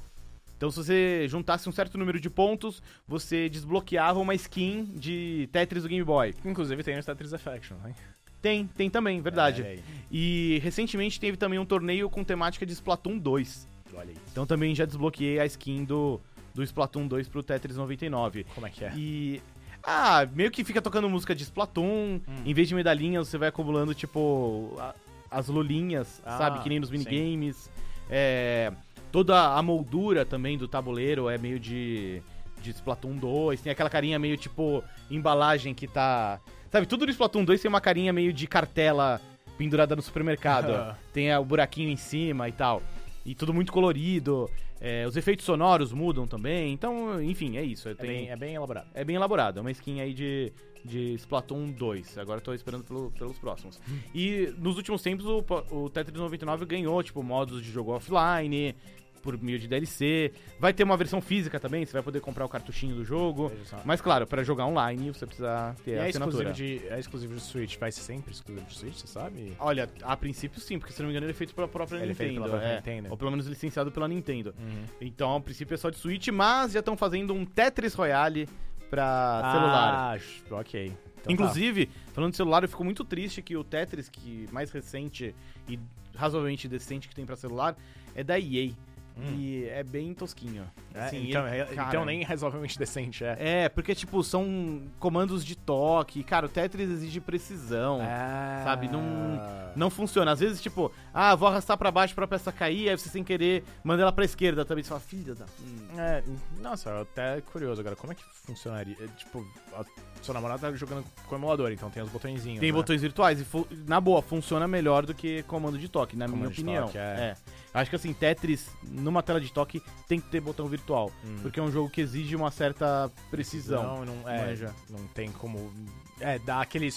Então 0.59 0.71
se 0.71 0.77
você 0.77 1.27
juntasse 1.29 1.67
um 1.69 1.73
certo 1.73 1.97
número 1.97 2.21
de 2.21 2.29
pontos, 2.29 2.83
você 3.07 3.49
desbloqueava 3.49 4.19
uma 4.19 4.35
skin 4.35 4.85
de 4.97 5.49
Tetris 5.53 5.85
do 5.85 5.89
Game 5.89 6.05
Boy. 6.05 6.35
Inclusive 6.45 6.83
tem 6.83 6.99
o 6.99 7.03
Tetris 7.03 7.33
Affection, 7.33 7.77
né? 7.79 7.95
Tem, 8.43 8.67
tem 8.67 8.91
também, 8.91 9.21
verdade. 9.21 9.63
É, 9.63 9.67
aí. 9.71 9.83
E 10.13 10.61
recentemente 10.63 11.19
teve 11.19 11.37
também 11.37 11.59
um 11.59 11.65
torneio 11.65 12.11
com 12.11 12.23
temática 12.23 12.67
de 12.67 12.73
Splatoon 12.73 13.19
2. 13.19 13.67
Olha 13.95 14.11
aí. 14.11 14.17
Então 14.31 14.45
também 14.47 14.75
já 14.75 14.85
desbloqueei 14.85 15.41
a 15.41 15.47
skin 15.47 15.85
do, 15.85 16.21
do 16.55 16.63
Splatoon 16.63 17.07
2 17.07 17.29
pro 17.29 17.43
Tetris 17.43 17.77
99. 17.77 18.45
Como 18.55 18.67
é 18.67 18.71
que 18.71 18.85
é? 18.85 18.93
E. 18.97 19.41
Ah, 19.83 20.27
meio 20.35 20.51
que 20.51 20.65
fica 20.65 20.83
tocando 20.83 21.09
música 21.09 21.35
de 21.37 21.45
Splatoon. 21.45 22.21
Hum. 22.29 22.43
Em 22.45 22.53
vez 22.53 22.67
de 22.69 22.75
medalhinhas, 22.75 23.29
você 23.29 23.39
vai 23.39 23.49
acumulando, 23.49 23.95
tipo, 23.95 24.75
a- 24.79 24.95
as 25.31 25.47
lulinhas, 25.49 26.21
Ah, 26.25 26.37
sabe? 26.37 26.61
Que 26.63 26.69
nem 26.69 26.81
nos 26.81 26.89
sim. 26.91 26.99
minigames. 26.99 27.71
É, 28.11 28.73
toda 29.11 29.55
a 29.55 29.63
moldura 29.63 30.25
também 30.25 30.57
do 30.57 30.69
tabuleiro 30.69 31.29
é 31.29 31.39
meio 31.39 31.59
de, 31.59 32.23
de 32.61 32.71
Splatoon 32.71 33.17
2. 33.17 33.61
Tem 33.61 33.73
aquela 33.73 33.91
carinha 33.91 34.19
meio, 34.19 34.37
tipo, 34.37 34.83
embalagem 35.11 35.75
que 35.75 35.87
tá. 35.87 36.41
Sabe, 36.71 36.87
tudo 36.87 37.07
no 37.07 37.11
Splatoon 37.11 37.45
2 37.45 37.63
tem 37.63 37.69
uma 37.69 37.81
carinha 37.81 38.13
meio 38.13 38.33
de 38.33 38.47
cartela 38.47 39.21
pendurada 39.57 39.97
no 39.97 40.03
supermercado. 40.03 40.97
tem 41.13 41.31
é, 41.31 41.39
o 41.39 41.45
buraquinho 41.45 41.91
em 41.91 41.97
cima 41.97 42.49
e 42.49 42.53
tal. 42.53 42.83
E 43.31 43.35
tudo 43.35 43.53
muito 43.53 43.73
colorido. 43.73 44.49
É, 44.81 45.07
os 45.07 45.17
efeitos 45.17 45.45
sonoros 45.45 45.93
mudam 45.93 46.27
também. 46.27 46.73
Então, 46.73 47.23
enfim, 47.23 47.57
é 47.57 47.63
isso. 47.63 47.89
É, 47.89 47.95
Tem- 47.95 48.07
bem, 48.09 48.31
é 48.31 48.37
bem 48.37 48.55
elaborado. 48.55 48.89
é 48.95 49.05
bem 49.05 49.17
elaborado, 49.17 49.59
é 49.59 49.61
uma 49.61 49.71
skin 49.71 50.01
aí 50.01 50.15
de, 50.15 50.53
de 50.85 51.15
Splatoon 51.15 51.71
2. 51.73 52.17
Agora 52.19 52.41
tô 52.41 52.55
esperando 52.55 52.85
pelo- 52.85 53.11
pelos 53.13 53.39
próximos. 53.39 53.81
E 54.15 54.53
nos 54.59 54.77
últimos 54.77 55.03
tempos 55.03 55.27
o, 55.27 55.45
o 55.71 55.91
Tetris 55.91 56.19
99 56.19 56.65
ganhou, 56.65 57.03
tipo, 57.03 57.23
modos 57.23 57.63
de 57.63 57.71
jogo 57.71 57.93
offline, 57.93 58.75
por 59.23 59.41
meio 59.43 59.59
de 59.59 59.69
DLC. 59.69 60.33
Vai 60.59 60.73
ter 60.73 60.85
uma 60.85 60.97
versão 60.97 61.21
física 61.21 61.59
também, 61.61 61.85
você 61.85 61.93
vai 61.93 62.03
poder 62.03 62.21
comprar 62.21 62.45
o 62.45 62.49
cartuchinho 62.49 62.95
do 62.95 63.05
jogo. 63.05 63.53
Mas 63.85 64.01
claro, 64.01 64.27
pra 64.27 64.43
jogar 64.43 64.67
online 64.67 65.11
você 65.11 65.27
precisa 65.27 65.75
ter 65.85 65.93
E 65.93 65.99
a 65.99 66.05
é 66.07 66.09
assinatura. 66.09 66.51
exclusivo, 66.51 66.81
de, 66.81 66.89
é 66.89 66.99
exclusivo 66.99 67.35
de 67.35 67.41
Switch? 67.41 67.77
Vai 67.79 67.93
ser 67.93 68.01
sempre 68.03 68.33
exclusivo 68.33 68.67
de 68.67 68.75
Switch, 68.75 68.95
você 68.95 69.07
sabe? 69.07 69.53
Olha, 69.59 69.89
a 70.03 70.17
princípio 70.17 70.61
sim, 70.61 70.79
porque 70.79 70.93
se 70.93 71.01
não 71.01 71.07
me 71.09 71.13
engano 71.13 71.27
ele 71.27 71.33
é 71.33 71.35
feito 71.37 71.55
pela 71.55 71.69
própria 71.69 71.97
Ele 71.99 72.07
é 72.07 72.09
Nintendo. 72.09 72.35
pela 72.35 72.49
própria 72.49 72.69
é. 72.69 72.77
Nintendo. 72.77 73.09
Ou 73.11 73.17
pelo 73.17 73.31
menos 73.31 73.47
licenciado 73.47 73.91
pela 73.93 74.09
Nintendo. 74.09 74.55
Uhum. 74.59 74.85
Então, 75.01 75.37
a 75.37 75.41
princípio 75.41 75.75
é 75.75 75.77
só 75.79 75.91
de 75.91 75.97
Switch, 75.99 76.29
mas 76.29 76.73
já 76.73 76.81
estão 76.81 76.97
fazendo 76.97 77.35
um 77.35 77.45
Tetris 77.45 77.95
Royale 77.95 78.49
pra 78.91 79.53
celular. 79.53 80.19
Ah, 80.51 80.55
ok. 80.61 80.93
Então 81.21 81.33
Inclusive, 81.33 81.91
falando 82.13 82.31
de 82.31 82.37
celular, 82.37 82.63
eu 82.63 82.69
fico 82.69 82.85
muito 82.85 83.05
triste 83.05 83.43
que 83.43 83.57
o 83.57 83.65
Tetris, 83.65 84.09
que 84.09 84.49
mais 84.53 84.71
recente 84.71 85.35
e 85.69 85.79
razoavelmente 86.15 86.67
decente 86.69 87.09
que 87.09 87.15
tem 87.15 87.27
pra 87.27 87.37
celular, 87.37 87.77
é 88.15 88.25
da 88.25 88.39
EA. 88.39 88.71
Hum. 89.19 89.35
E 89.37 89.65
é 89.69 89.83
bem 89.83 90.15
tosquinho. 90.15 90.65
É, 90.95 91.01
Assim, 91.07 91.29
então, 91.29 91.47
ele- 91.49 91.59
é- 91.63 91.65
cara, 91.67 91.89
então 91.89 92.05
nem 92.05 92.23
razoavelmente 92.23 92.79
decente, 92.79 93.25
é. 93.25 93.37
É, 93.65 93.69
porque, 93.69 93.95
tipo, 93.95 94.23
são 94.23 94.83
comandos 95.01 95.45
de 95.45 95.57
toque. 95.57 96.23
Cara, 96.23 96.47
o 96.47 96.49
Tetris 96.49 96.89
exige 96.89 97.21
precisão. 97.21 97.99
Ah. 98.03 98.61
Sabe, 98.65 98.87
não- 98.89 99.59
Não 99.77 99.91
funciona. 99.91 100.33
Às 100.33 100.41
vezes, 100.41 100.61
tipo, 100.61 100.91
ah, 101.15 101.35
vou 101.37 101.49
arrastar 101.49 101.77
pra 101.79 101.91
baixo 101.91 102.13
pra 102.15 102.27
peça 102.27 102.51
cair, 102.51 102.89
aí 102.89 102.99
você 102.99 103.09
sem 103.09 103.23
querer 103.23 103.63
manda 103.85 104.03
ela 104.03 104.11
pra 104.13 104.25
esquerda 104.25 104.65
também. 104.65 104.83
Você 104.83 104.89
fala, 104.89 105.01
filha 105.01 105.35
da. 105.35 105.45
Hum. 105.45 105.87
É, 105.99 106.23
nossa, 106.61 107.01
até 107.03 107.41
curioso 107.41 107.81
agora, 107.81 107.95
como 107.95 108.13
é 108.13 108.17
que 108.17 108.25
funcionaria? 108.45 108.97
É, 109.01 109.07
tipo, 109.17 109.47
a 109.75 109.85
sua 110.21 110.35
namorada 110.35 110.61
tá 110.71 110.77
jogando 110.77 111.05
com 111.29 111.35
o 111.35 111.39
emulador, 111.39 111.71
então 111.71 111.91
tem 111.91 112.03
os 112.03 112.09
botõezinhos. 112.09 112.59
Tem 112.61 112.73
né? 112.73 112.77
botões 112.77 113.01
virtuais 113.03 113.41
e, 113.41 113.47
na 113.87 114.01
boa, 114.01 114.21
funciona 114.21 114.67
melhor 114.67 115.07
do 115.07 115.15
que 115.15 115.43
comando 115.45 115.79
de 115.79 115.89
toque, 115.89 116.17
na 116.17 116.25
Comando 116.27 116.39
minha 116.41 116.51
opinião. 116.51 116.87
toque, 116.87 116.99
é. 116.99 117.37
Acho 117.73 117.91
que 117.91 117.97
assim, 117.97 118.13
Tetris, 118.13 118.69
numa 119.09 119.23
tela 119.23 119.41
de 119.41 119.51
toque, 119.51 119.83
tem 120.07 120.21
que 120.21 120.29
ter 120.29 120.41
botão 120.41 120.67
virtual. 120.67 121.11
Hum. 121.25 121.39
Porque 121.41 121.59
é 121.59 121.63
um 121.63 121.73
jogo 121.73 121.89
que 121.89 122.01
exige 122.01 122.37
uma 122.37 122.51
certa 122.51 123.11
precisão. 123.31 124.05
Não, 124.05 124.05
não, 124.05 124.29
é, 124.29 124.47
Manja. 124.47 124.75
não 124.91 125.07
tem 125.09 125.33
como. 125.33 125.73
É, 126.21 126.39
dar 126.39 126.61
aquele. 126.61 126.89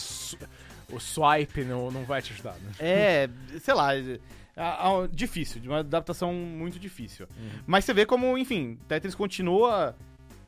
O 0.92 1.00
swipe 1.00 1.64
não, 1.64 1.90
não 1.90 2.04
vai 2.04 2.22
te 2.22 2.34
ajudar, 2.34 2.56
né? 2.56 2.72
É, 2.78 3.30
sei 3.62 3.74
lá, 3.74 3.96
é, 3.96 4.00
é, 4.00 4.20
é 4.58 5.08
difícil, 5.10 5.62
de 5.62 5.70
uma 5.70 5.80
adaptação 5.80 6.34
muito 6.34 6.78
difícil. 6.78 7.28
Uhum. 7.38 7.50
Mas 7.66 7.86
você 7.86 7.94
vê 7.94 8.06
como, 8.06 8.38
enfim, 8.38 8.78
Tetris 8.90 9.16
continua 9.16 9.96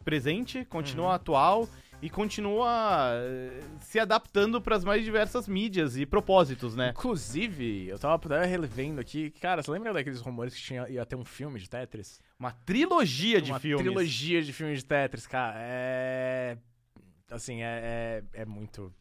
presente, 0.04 0.66
continua 0.66 1.08
Uhum. 1.08 1.12
atual 1.14 1.70
e 2.04 2.10
continua 2.10 3.14
eh, 3.14 3.62
se 3.80 3.98
adaptando 3.98 4.62
para 4.62 4.76
as 4.76 4.84
mais 4.84 5.06
diversas 5.06 5.48
mídias 5.48 5.96
e 5.96 6.06
propósitos, 6.06 6.76
né? 6.76 6.90
Inclusive, 6.90 7.88
eu 7.88 7.98
tava 7.98 8.46
relevendo 8.46 9.00
aqui, 9.00 9.32
cara, 9.32 9.64
você 9.64 9.72
lembra 9.72 9.94
daqueles 9.94 10.20
rumores 10.20 10.54
que 10.54 10.62
tinha, 10.62 10.86
ia 10.90 11.06
ter 11.06 11.16
um 11.16 11.24
filme 11.24 11.62
de 11.62 11.70
Tetris? 11.70 12.20
Uma 12.38 12.52
trilogia 12.52 13.42
de 13.42 13.54
Uma 13.54 13.60
filmes. 13.62 13.86
trilogia 13.86 14.44
de 14.44 14.52
filmes 14.52 14.80
de 14.80 14.86
Tetris, 14.86 15.26
cara. 15.26 15.56
É. 15.60 16.58
Assim, 17.32 17.62
é, 17.62 18.22
é, 18.36 18.42
é 18.42 18.46
muito. 18.46 18.94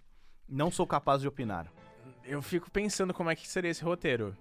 Não 0.49 0.71
sou 0.71 0.87
capaz 0.87 1.23
de 1.23 1.27
opinar. 1.27 1.67
Eu 2.25 2.41
fico 2.41 2.71
pensando 2.71 3.12
como 3.12 3.29
é 3.31 3.35
que 3.35 3.49
seria 3.49 3.73
esse 3.73 3.83
roteiro. 3.83 4.37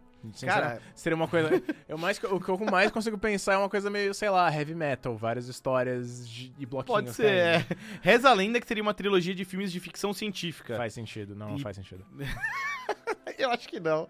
Cara- 0.45 0.81
seria 0.93 1.15
uma 1.15 1.27
coisa. 1.27 1.61
Eu 1.87 1.97
mais, 1.97 2.17
o 2.23 2.39
que 2.39 2.49
eu 2.49 2.57
mais 2.69 2.91
consigo 2.91 3.17
pensar 3.17 3.53
é 3.53 3.57
uma 3.57 3.69
coisa 3.69 3.89
meio, 3.89 4.13
sei 4.13 4.29
lá, 4.29 4.53
heavy 4.53 4.75
metal, 4.75 5.15
várias 5.17 5.47
histórias 5.47 6.27
de, 6.29 6.53
e 6.59 6.65
bloquinhos. 6.65 7.01
Pode 7.01 7.13
ser. 7.13 7.25
É. 7.31 7.65
Reza 8.01 8.29
a 8.29 8.33
lenda 8.33 8.59
que 8.59 8.67
seria 8.67 8.83
uma 8.83 8.93
trilogia 8.93 9.33
de 9.33 9.43
filmes 9.45 9.71
de 9.71 9.79
ficção 9.79 10.13
científica. 10.13 10.77
Faz 10.77 10.93
sentido, 10.93 11.35
não, 11.35 11.49
não 11.49 11.57
E- 11.57 11.61
faz 11.61 11.75
sentido. 11.75 12.05
Eu 13.37 13.49
acho 13.51 13.67
que 13.67 13.79
não. 13.79 14.07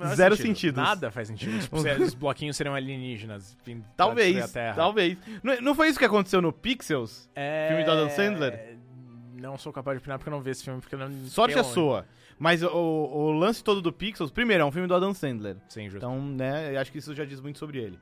Não 0.00 0.14
Zero 0.16 0.36
sentidos. 0.36 0.82
Nada 0.82 1.10
faz 1.12 1.28
sentido. 1.28 1.60
Tipo, 1.60 1.80
se 1.80 1.90
os 2.02 2.14
bloquinhos 2.14 2.56
seriam 2.56 2.74
alienígenas. 2.74 3.56
Talvez, 3.96 4.36
a 4.42 4.48
Terra. 4.48 4.74
talvez. 4.74 5.16
Não, 5.42 5.60
não 5.60 5.74
foi 5.74 5.88
isso 5.88 5.98
que 5.98 6.04
aconteceu 6.04 6.42
no 6.42 6.52
Pixels? 6.52 7.30
É... 7.36 7.68
Filme 7.68 7.84
do 7.84 7.90
Adam 7.92 8.10
Sandler? 8.10 8.76
Não 9.34 9.56
sou 9.56 9.72
capaz 9.72 9.96
de 9.96 10.00
opinar 10.02 10.18
porque 10.18 10.28
eu 10.28 10.32
não 10.32 10.42
vi 10.42 10.50
esse 10.50 10.64
filme, 10.64 10.80
porque 10.80 10.96
não... 10.96 11.08
Sorte 11.28 11.52
sei 11.52 11.60
a 11.60 11.64
sua. 11.64 12.04
Mas 12.40 12.62
o, 12.62 12.68
o 12.70 13.32
lance 13.32 13.62
todo 13.62 13.82
do 13.82 13.92
Pixels, 13.92 14.30
primeiro, 14.30 14.62
é 14.62 14.64
um 14.64 14.72
filme 14.72 14.88
do 14.88 14.94
Adam 14.94 15.12
Sandler. 15.12 15.58
Sim, 15.68 15.90
justo. 15.90 15.98
Então, 15.98 16.18
né, 16.18 16.74
acho 16.78 16.90
que 16.90 16.96
isso 16.96 17.14
já 17.14 17.26
diz 17.26 17.38
muito 17.38 17.58
sobre 17.58 17.78
ele. 17.78 17.98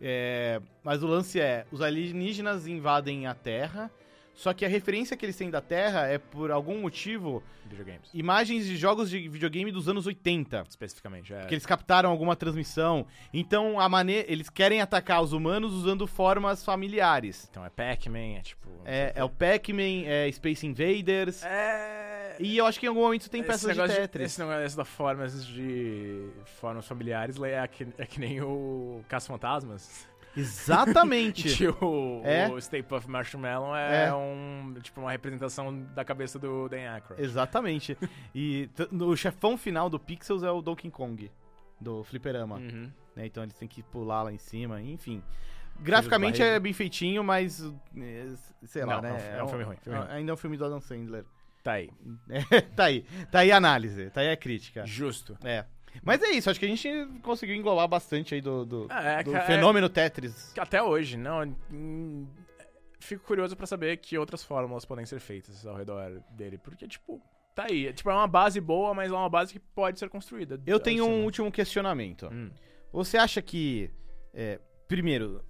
É, 0.00 0.62
mas 0.82 1.02
o 1.02 1.06
lance 1.06 1.38
é, 1.38 1.66
os 1.70 1.82
alienígenas 1.82 2.66
invadem 2.66 3.26
a 3.26 3.34
Terra, 3.34 3.90
só 4.34 4.54
que 4.54 4.64
a 4.64 4.68
referência 4.68 5.14
que 5.14 5.26
eles 5.26 5.36
têm 5.36 5.50
da 5.50 5.60
Terra 5.60 6.06
é, 6.06 6.16
por 6.16 6.50
algum 6.50 6.80
motivo, 6.80 7.42
Videogames. 7.66 8.08
imagens 8.14 8.64
de 8.64 8.78
jogos 8.78 9.10
de 9.10 9.28
videogame 9.28 9.70
dos 9.70 9.86
anos 9.90 10.06
80. 10.06 10.64
Especificamente, 10.70 11.34
é. 11.34 11.44
Que 11.44 11.52
eles 11.52 11.66
captaram 11.66 12.10
alguma 12.10 12.34
transmissão. 12.34 13.06
Então, 13.30 13.78
a 13.78 13.90
maneira. 13.90 14.24
Eles 14.32 14.48
querem 14.48 14.80
atacar 14.80 15.22
os 15.22 15.34
humanos 15.34 15.74
usando 15.74 16.06
formas 16.06 16.64
familiares. 16.64 17.46
Então 17.50 17.62
é 17.62 17.68
Pac-Man, 17.68 18.38
é 18.38 18.40
tipo... 18.40 18.70
É, 18.86 19.12
é 19.16 19.22
o 19.22 19.28
Pac-Man, 19.28 20.06
é 20.06 20.32
Space 20.32 20.66
Invaders. 20.66 21.44
É... 21.44 21.91
E 22.38 22.56
eu 22.56 22.66
acho 22.66 22.78
que 22.78 22.86
em 22.86 22.88
algum 22.88 23.02
momento 23.02 23.28
tem 23.30 23.42
peças 23.42 23.74
de 23.74 23.86
Tetris. 23.94 24.32
Esse 24.32 24.40
negócio 24.44 24.76
da 24.76 24.84
formas 24.84 25.46
de... 25.46 26.28
Formas 26.60 26.86
familiares 26.86 27.40
é 27.42 27.66
que, 27.66 27.86
é 27.98 28.06
que 28.06 28.18
nem 28.20 28.40
o 28.40 29.04
Caça-Fantasmas. 29.08 30.06
Exatamente. 30.36 31.48
Que 31.56 31.68
o, 31.68 32.22
É. 32.24 32.48
o 32.48 32.60
Stay 32.60 32.82
Puft 32.82 33.08
Marshmallow 33.08 33.76
é, 33.76 34.06
É. 34.06 34.14
um... 34.14 34.74
Tipo, 34.82 35.02
uma 35.02 35.10
representação 35.10 35.82
da 35.94 36.04
cabeça 36.04 36.38
do 36.38 36.68
Dan 36.68 36.90
Aykroyd. 36.90 37.22
Exatamente. 37.22 37.96
E 38.34 38.68
o 38.90 39.14
chefão 39.16 39.58
final 39.58 39.90
do 39.90 39.98
Pixels 39.98 40.42
é 40.42 40.50
o 40.50 40.62
Donkey 40.62 40.90
Kong, 40.90 41.30
do 41.80 42.02
Fliperama. 42.04 42.56
Uhum. 42.56 42.90
né? 43.14 43.26
Então 43.26 43.42
eles 43.42 43.54
têm 43.56 43.68
que 43.68 43.82
pular 43.82 44.22
lá 44.22 44.32
em 44.32 44.38
cima, 44.38 44.80
enfim. 44.80 45.22
Graficamente 45.80 46.42
é 46.42 46.58
bem 46.60 46.72
feitinho, 46.72 47.24
mas. 47.24 47.62
é, 47.98 48.26
sei 48.64 48.84
lá, 48.84 48.96
Não, 48.96 49.02
né? 49.02 49.36
é 49.38 49.42
um 49.42 49.48
filme 49.48 49.64
ruim, 49.64 49.76
filme 49.76 49.98
ruim. 49.98 50.08
Ainda 50.10 50.32
é 50.32 50.34
um 50.34 50.36
filme 50.36 50.56
do 50.56 50.64
Adam 50.64 50.80
Sandler. 50.80 51.24
Tá 51.62 51.72
aí. 51.72 51.90
tá 52.76 52.84
aí. 52.84 53.04
Tá 53.30 53.38
aí 53.40 53.52
a 53.52 53.56
análise, 53.56 54.10
tá 54.10 54.20
aí 54.22 54.30
a 54.30 54.36
crítica. 54.36 54.84
Justo. 54.86 55.36
É. 55.44 55.64
Mas 56.02 56.22
é 56.22 56.30
isso, 56.30 56.48
acho 56.50 56.58
que 56.58 56.64
a 56.64 56.68
gente 56.68 56.88
conseguiu 57.22 57.54
englobar 57.54 57.86
bastante 57.86 58.34
aí 58.34 58.40
do, 58.40 58.64
do, 58.64 58.86
Ah, 58.90 59.02
é, 59.20 59.22
do 59.22 59.36
é- 59.36 59.40
fenômeno 59.42 59.88
Tetris. 59.88 60.52
Até 60.58 60.82
hoje, 60.82 61.16
não. 61.18 61.54
hum, 61.70 62.26
fico 62.98 63.24
curioso 63.24 63.54
pra 63.56 63.66
saber 63.66 63.96
que 63.98 64.16
outras 64.16 64.42
fórmulas 64.42 64.84
podem 64.84 65.04
ser 65.04 65.20
feitas 65.20 65.66
ao 65.66 65.76
redor 65.76 66.22
dele. 66.30 66.56
Porque, 66.56 66.88
tipo, 66.88 67.20
tá 67.54 67.66
aí. 67.68 67.88
É, 67.88 67.92
tipo, 67.92 68.08
é 68.10 68.14
uma 68.14 68.26
base 68.26 68.58
boa, 68.60 68.94
mas 68.94 69.10
é 69.12 69.14
uma 69.14 69.28
base 69.28 69.52
que 69.52 69.58
pode 69.60 69.98
ser 69.98 70.08
construída. 70.08 70.58
Eu 70.66 70.80
tenho 70.80 71.04
um 71.04 71.08
Assim, 71.16 71.24
último 71.24 71.52
questionamento. 71.52 72.28
hum. 72.32 72.50
Você 72.92 73.16
acha 73.18 73.40
que, 73.42 73.90
é, 74.34 74.58
primeiro, 74.88 75.44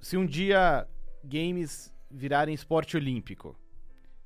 se 0.00 0.16
um 0.16 0.24
dia 0.26 0.86
games 1.24 1.92
virarem 2.10 2.54
esporte 2.54 2.96
olímpico, 2.96 3.56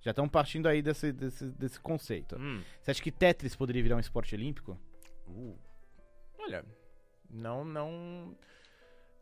já 0.09 0.12
estão 0.12 0.29
partindo 0.29 0.66
aí 0.66 0.81
desse, 0.81 1.12
desse, 1.12 1.44
desse 1.47 1.79
conceito. 1.81 2.37
Hum. 2.40 2.62
Você 2.81 2.90
acha 2.90 3.03
que 3.03 3.12
Tetris 3.12 3.55
poderia 3.55 3.83
virar 3.83 3.97
um 3.97 4.01
esporte 4.01 4.35
olímpico? 4.35 4.79
Uh. 5.27 5.57
Olha, 6.38 6.64
não, 7.31 7.64
não. 7.64 8.35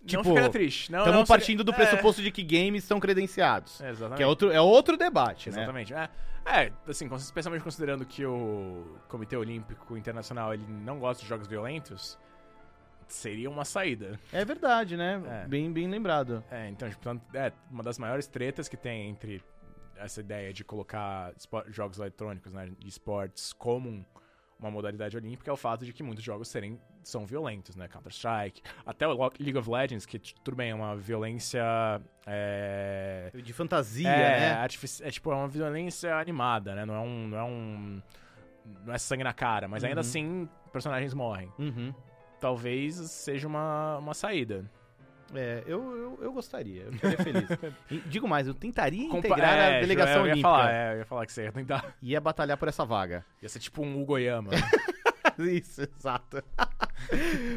Tipo, 0.05 0.23
não 0.23 0.31
ficaria 0.31 0.51
triste. 0.51 0.93
Não, 0.93 1.01
Estamos 1.01 1.19
não 1.19 1.27
partindo 1.27 1.65
do 1.65 1.73
é, 1.73 1.75
pressuposto 1.75 2.23
de 2.23 2.31
que 2.31 2.45
games 2.45 2.85
são 2.85 3.01
credenciados. 3.01 3.81
É, 3.81 3.91
exatamente. 3.91 4.19
Que 4.19 4.23
é 4.23 4.27
outro, 4.27 4.53
é 4.53 4.61
outro 4.61 4.97
debate, 4.97 5.51
né? 5.51 5.57
Exatamente. 5.57 5.93
É, 5.93 6.09
é, 6.45 6.73
assim, 6.87 7.13
especialmente 7.17 7.65
considerando 7.65 8.07
que 8.07 8.25
o 8.25 8.99
Comitê 9.09 9.37
Olímpico 9.37 9.97
Internacional 9.97 10.55
ele 10.55 10.65
não 10.69 11.01
gosta 11.01 11.21
de 11.21 11.29
jogos 11.29 11.49
violentos, 11.49 12.17
seria 13.09 13.51
uma 13.51 13.65
saída. 13.65 14.21
É 14.33 14.45
verdade, 14.45 14.97
né? 14.97 15.21
É. 15.27 15.49
Bem, 15.49 15.73
bem 15.73 15.89
lembrado. 15.89 16.45
É, 16.49 16.69
então, 16.69 16.89
tipo, 16.89 17.09
é, 17.35 17.53
uma 17.69 17.83
das 17.83 17.99
maiores 17.99 18.29
tretas 18.29 18.69
que 18.69 18.77
tem 18.77 19.09
entre 19.09 19.43
essa 19.99 20.21
ideia 20.21 20.53
de 20.53 20.65
colocar 20.65 21.33
jogos 21.69 21.99
eletrônicos, 21.99 22.53
né, 22.53 22.71
de 22.79 22.89
esportes 22.89 23.53
como 23.53 23.89
um- 23.89 24.05
uma 24.59 24.71
modalidade 24.71 25.15
olímpica 25.17 25.51
é 25.51 25.53
o 25.53 25.57
fato 25.57 25.85
de 25.85 25.93
que 25.93 26.03
muitos 26.03 26.25
jogos 26.25 26.49
serem, 26.49 26.81
são 27.03 27.27
violentos, 27.27 27.77
né? 27.77 27.89
Counter-Strike, 27.89 28.63
até 28.87 29.07
o 29.07 29.13
League 29.39 29.59
of 29.59 29.69
Legends, 29.71 30.07
que 30.07 30.19
tudo 30.19 30.57
bem, 30.57 30.71
é 30.71 30.75
uma 30.75 30.97
violência. 30.97 31.63
É, 32.27 33.31
De 33.35 33.53
fantasia, 33.53 34.09
é, 34.09 34.41
né? 34.57 34.65
é 35.03 35.11
tipo, 35.11 35.31
é 35.31 35.35
uma 35.35 35.47
violência 35.49 36.17
animada, 36.17 36.75
né? 36.75 36.85
Não 36.87 36.95
é 36.95 37.01
um. 37.01 37.29
Não 37.29 37.39
é, 37.39 37.45
um, 37.45 38.03
não 38.85 38.95
é 38.95 38.99
sangue 38.99 39.23
na 39.25 39.33
cara, 39.35 39.69
mas 39.69 39.85
ainda 39.85 39.97
Uhum. 39.97 40.01
assim 40.01 40.49
personagens 40.73 41.13
morrem. 41.15 41.53
Uhum. 41.59 41.95
Talvez 42.41 42.95
seja 42.97 43.47
uma, 43.47 43.99
uma 43.99 44.15
saída. 44.15 44.65
É, 45.35 45.63
eu, 45.67 45.81
eu, 45.97 46.19
eu 46.23 46.33
gostaria, 46.33 46.83
eu 46.85 46.93
ficaria 46.93 47.19
feliz. 47.19 47.49
E 47.91 47.99
Digo 48.07 48.29
mais, 48.29 48.47
eu 48.47 48.55
tentaria 48.55 49.09
Compa- 49.09 49.27
integrar 49.29 49.55
é, 49.59 49.77
a 49.77 49.81
delegação 49.81 50.15
eu 50.21 50.27
ia 50.27 50.33
olímpica. 50.33 50.49
falar, 50.49 50.73
é, 50.73 50.93
eu 50.95 50.99
ia 50.99 51.05
falar 51.05 51.27
que 51.27 51.33
você 51.33 51.45
ia 51.45 51.53
tentar. 51.53 51.97
Ia 52.03 52.21
batalhar 52.21 52.57
por 52.57 52.69
essa 52.69 52.85
vaga. 52.85 53.25
Ia 53.43 53.49
ser 53.49 53.59
tipo 53.59 53.83
um 53.83 54.01
Ugoyama. 54.01 54.51
Isso, 55.39 55.83
exato. 55.83 56.43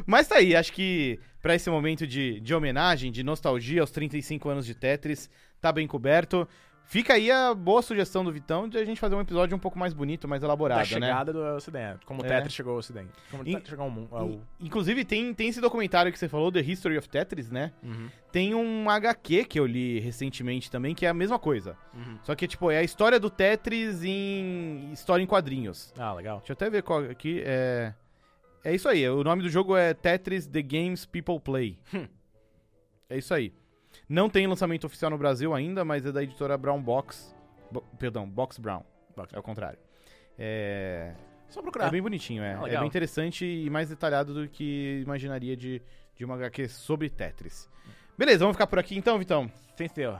Mas 0.05 0.27
tá 0.27 0.35
aí, 0.37 0.55
acho 0.55 0.73
que 0.73 1.19
pra 1.41 1.55
esse 1.55 1.69
momento 1.69 2.05
de, 2.05 2.39
de 2.39 2.53
homenagem, 2.53 3.11
de 3.11 3.23
nostalgia 3.23 3.81
aos 3.81 3.91
35 3.91 4.49
anos 4.49 4.65
de 4.65 4.73
Tetris, 4.75 5.29
tá 5.61 5.71
bem 5.71 5.87
coberto. 5.87 6.47
Fica 6.91 7.13
aí 7.13 7.29
a 7.29 7.53
boa 7.53 7.83
sugestão 7.83 8.23
do 8.23 8.31
Vitão 8.31 8.67
de 8.67 8.75
a 8.75 8.83
gente 8.83 8.99
fazer 8.99 9.13
um 9.13 9.21
episódio 9.21 9.55
um 9.55 9.59
pouco 9.59 9.77
mais 9.77 9.93
bonito, 9.93 10.27
mais 10.27 10.41
elaborado, 10.41 10.77
da 10.89 10.99
né? 10.99 11.05
chegada 11.07 11.31
do 11.31 11.39
Ocidente. 11.55 12.03
Como 12.03 12.23
o 12.23 12.25
É. 12.25 12.29
Tetris 12.29 12.51
chegou 12.55 12.73
ao 12.73 12.79
Ocidente. 12.79 13.09
Como 13.29 13.43
In- 13.43 13.51
Tetris 13.53 13.69
chegou 13.69 13.85
ao 13.85 13.91
mundo. 13.91 14.07
Ao... 14.11 14.27
In- 14.27 14.41
Inclusive, 14.59 15.05
tem, 15.05 15.31
tem 15.35 15.49
esse 15.49 15.61
documentário 15.61 16.11
que 16.11 16.17
você 16.17 16.27
falou, 16.27 16.51
The 16.51 16.61
History 16.61 16.97
of 16.97 17.07
Tetris, 17.07 17.51
né? 17.51 17.71
Uhum, 17.83 18.09
Tem 18.31 18.55
um 18.55 18.89
HQ 18.89 19.45
que 19.45 19.59
eu 19.59 19.67
li 19.67 19.99
recentemente 19.99 20.71
também, 20.71 20.95
que 20.95 21.05
é 21.05 21.09
a 21.09 21.13
mesma 21.13 21.37
coisa. 21.37 21.77
uhum. 21.93 22.17
Só 22.23 22.33
que, 22.33 22.47
tipo, 22.47 22.71
é 22.71 22.79
a 22.79 22.83
história 22.83 23.19
do 23.19 23.29
Tetris 23.29 24.03
em 24.03 24.89
história 24.91 25.21
em 25.21 25.27
quadrinhos. 25.27 25.93
Ah, 25.95 26.13
legal. 26.13 26.39
Deixa 26.39 26.53
eu 26.53 26.55
até 26.55 26.71
ver 26.71 26.81
qual 26.81 27.01
aqui. 27.01 27.43
É, 27.45 27.93
é 28.63 28.73
isso 28.73 28.89
aí. 28.89 29.07
O 29.07 29.23
nome 29.23 29.43
do 29.43 29.49
jogo 29.49 29.77
é 29.77 29.93
Tetris 29.93 30.47
The 30.47 30.63
Games 30.63 31.05
People 31.05 31.39
Play. 31.39 31.77
Hum. 31.93 32.07
É 33.07 33.17
isso 33.19 33.31
aí. 33.31 33.53
Não 34.09 34.27
tem 34.29 34.47
lançamento 34.47 34.85
oficial 34.85 35.11
no 35.11 35.17
Brasil 35.17 35.53
ainda, 35.53 35.85
mas 35.85 36.03
é 36.05 36.11
da 36.11 36.23
editora 36.23 36.57
Brown 36.57 36.81
Box. 36.81 37.35
Bo- 37.71 37.83
perdão, 37.99 38.27
Box 38.27 38.57
Brown. 38.57 38.81
Box 39.15 39.33
É 39.35 39.37
o 39.39 39.43
contrário. 39.43 39.77
É, 40.37 41.13
Só 41.49 41.59
é 41.59 41.63
procurar. 41.63 41.91
bem 41.91 42.01
bonitinho, 42.01 42.41
é. 42.41 42.55
Ah, 42.55 42.67
é 42.67 42.77
bem 42.79 42.87
interessante 42.87 43.45
e 43.45 43.69
mais 43.69 43.89
detalhado 43.89 44.33
do 44.33 44.47
que 44.49 45.01
imaginaria 45.03 45.55
de, 45.55 45.81
de 46.15 46.25
uma 46.25 46.35
HQ 46.35 46.67
sobre 46.69 47.09
Tetris. 47.09 47.69
Beleza, 48.17 48.39
vamos 48.39 48.55
ficar 48.55 48.67
por 48.67 48.79
aqui 48.79 48.97
então, 48.97 49.17
Vitão? 49.19 49.51
Entendeu? 49.79 50.17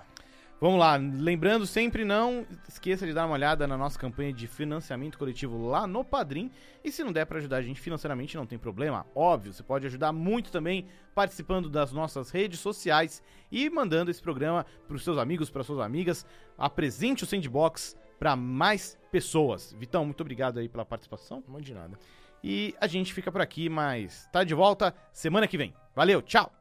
Vamos 0.62 0.78
lá, 0.78 0.98
lembrando 0.98 1.65
sempre 1.65 2.04
não 2.04 2.45
esqueça 2.67 3.08
de 3.08 3.13
dar 3.13 3.26
uma 3.26 3.36
olhada 3.36 3.65
na 3.65 3.78
nossa 3.78 3.98
campanha 3.98 4.34
de 4.34 4.45
financiamento 4.45 5.17
coletivo 5.17 5.69
lá 5.69 5.88
no 5.88 6.04
Padrim. 6.04 6.52
E 6.84 6.91
se 6.91 7.02
não 7.02 7.13
der 7.13 7.26
pra 7.26 7.38
ajudar 7.38 7.58
a 7.58 7.62
gente 7.62 7.80
financeiramente, 7.80 8.36
não 8.36 8.45
tem 8.45 8.60
problema. 8.60 9.06
Óbvio, 9.15 9.54
você 9.54 9.63
pode 9.63 9.88
ajudar 9.88 10.12
muito 10.12 10.52
também 10.52 10.86
participando 11.15 11.69
das 11.69 11.93
nossas 11.93 12.30
redes 12.30 12.60
sociais 12.60 13.24
e 13.50 13.69
mandando 13.69 14.12
esse 14.12 14.22
programa 14.22 14.65
pros 14.86 15.06
seus 15.06 15.17
amigos, 15.17 15.50
para 15.50 15.63
suas 15.63 15.80
amigas. 15.80 16.26
Apresente 16.58 17.24
o 17.24 17.28
Sandbox 17.28 17.95
para 18.19 18.36
mais 18.36 18.98
pessoas. 19.10 19.74
Vitão, 19.80 20.04
muito 20.04 20.19
obrigado 20.19 20.60
aí 20.60 20.67
pela 20.67 20.84
participação. 20.84 21.41
Monte 21.48 21.67
de 21.67 21.74
nada. 21.74 21.98
E 22.43 22.76
a 22.82 22.88
gente 22.88 23.13
fica 23.13 23.32
por 23.32 23.39
aqui, 23.39 23.69
mas 23.69 24.28
tá 24.30 24.43
de 24.43 24.54
volta 24.54 24.93
semana 25.13 25.48
que 25.48 25.58
vem. 25.58 25.74
Valeu, 25.95 26.22
tchau. 26.22 26.59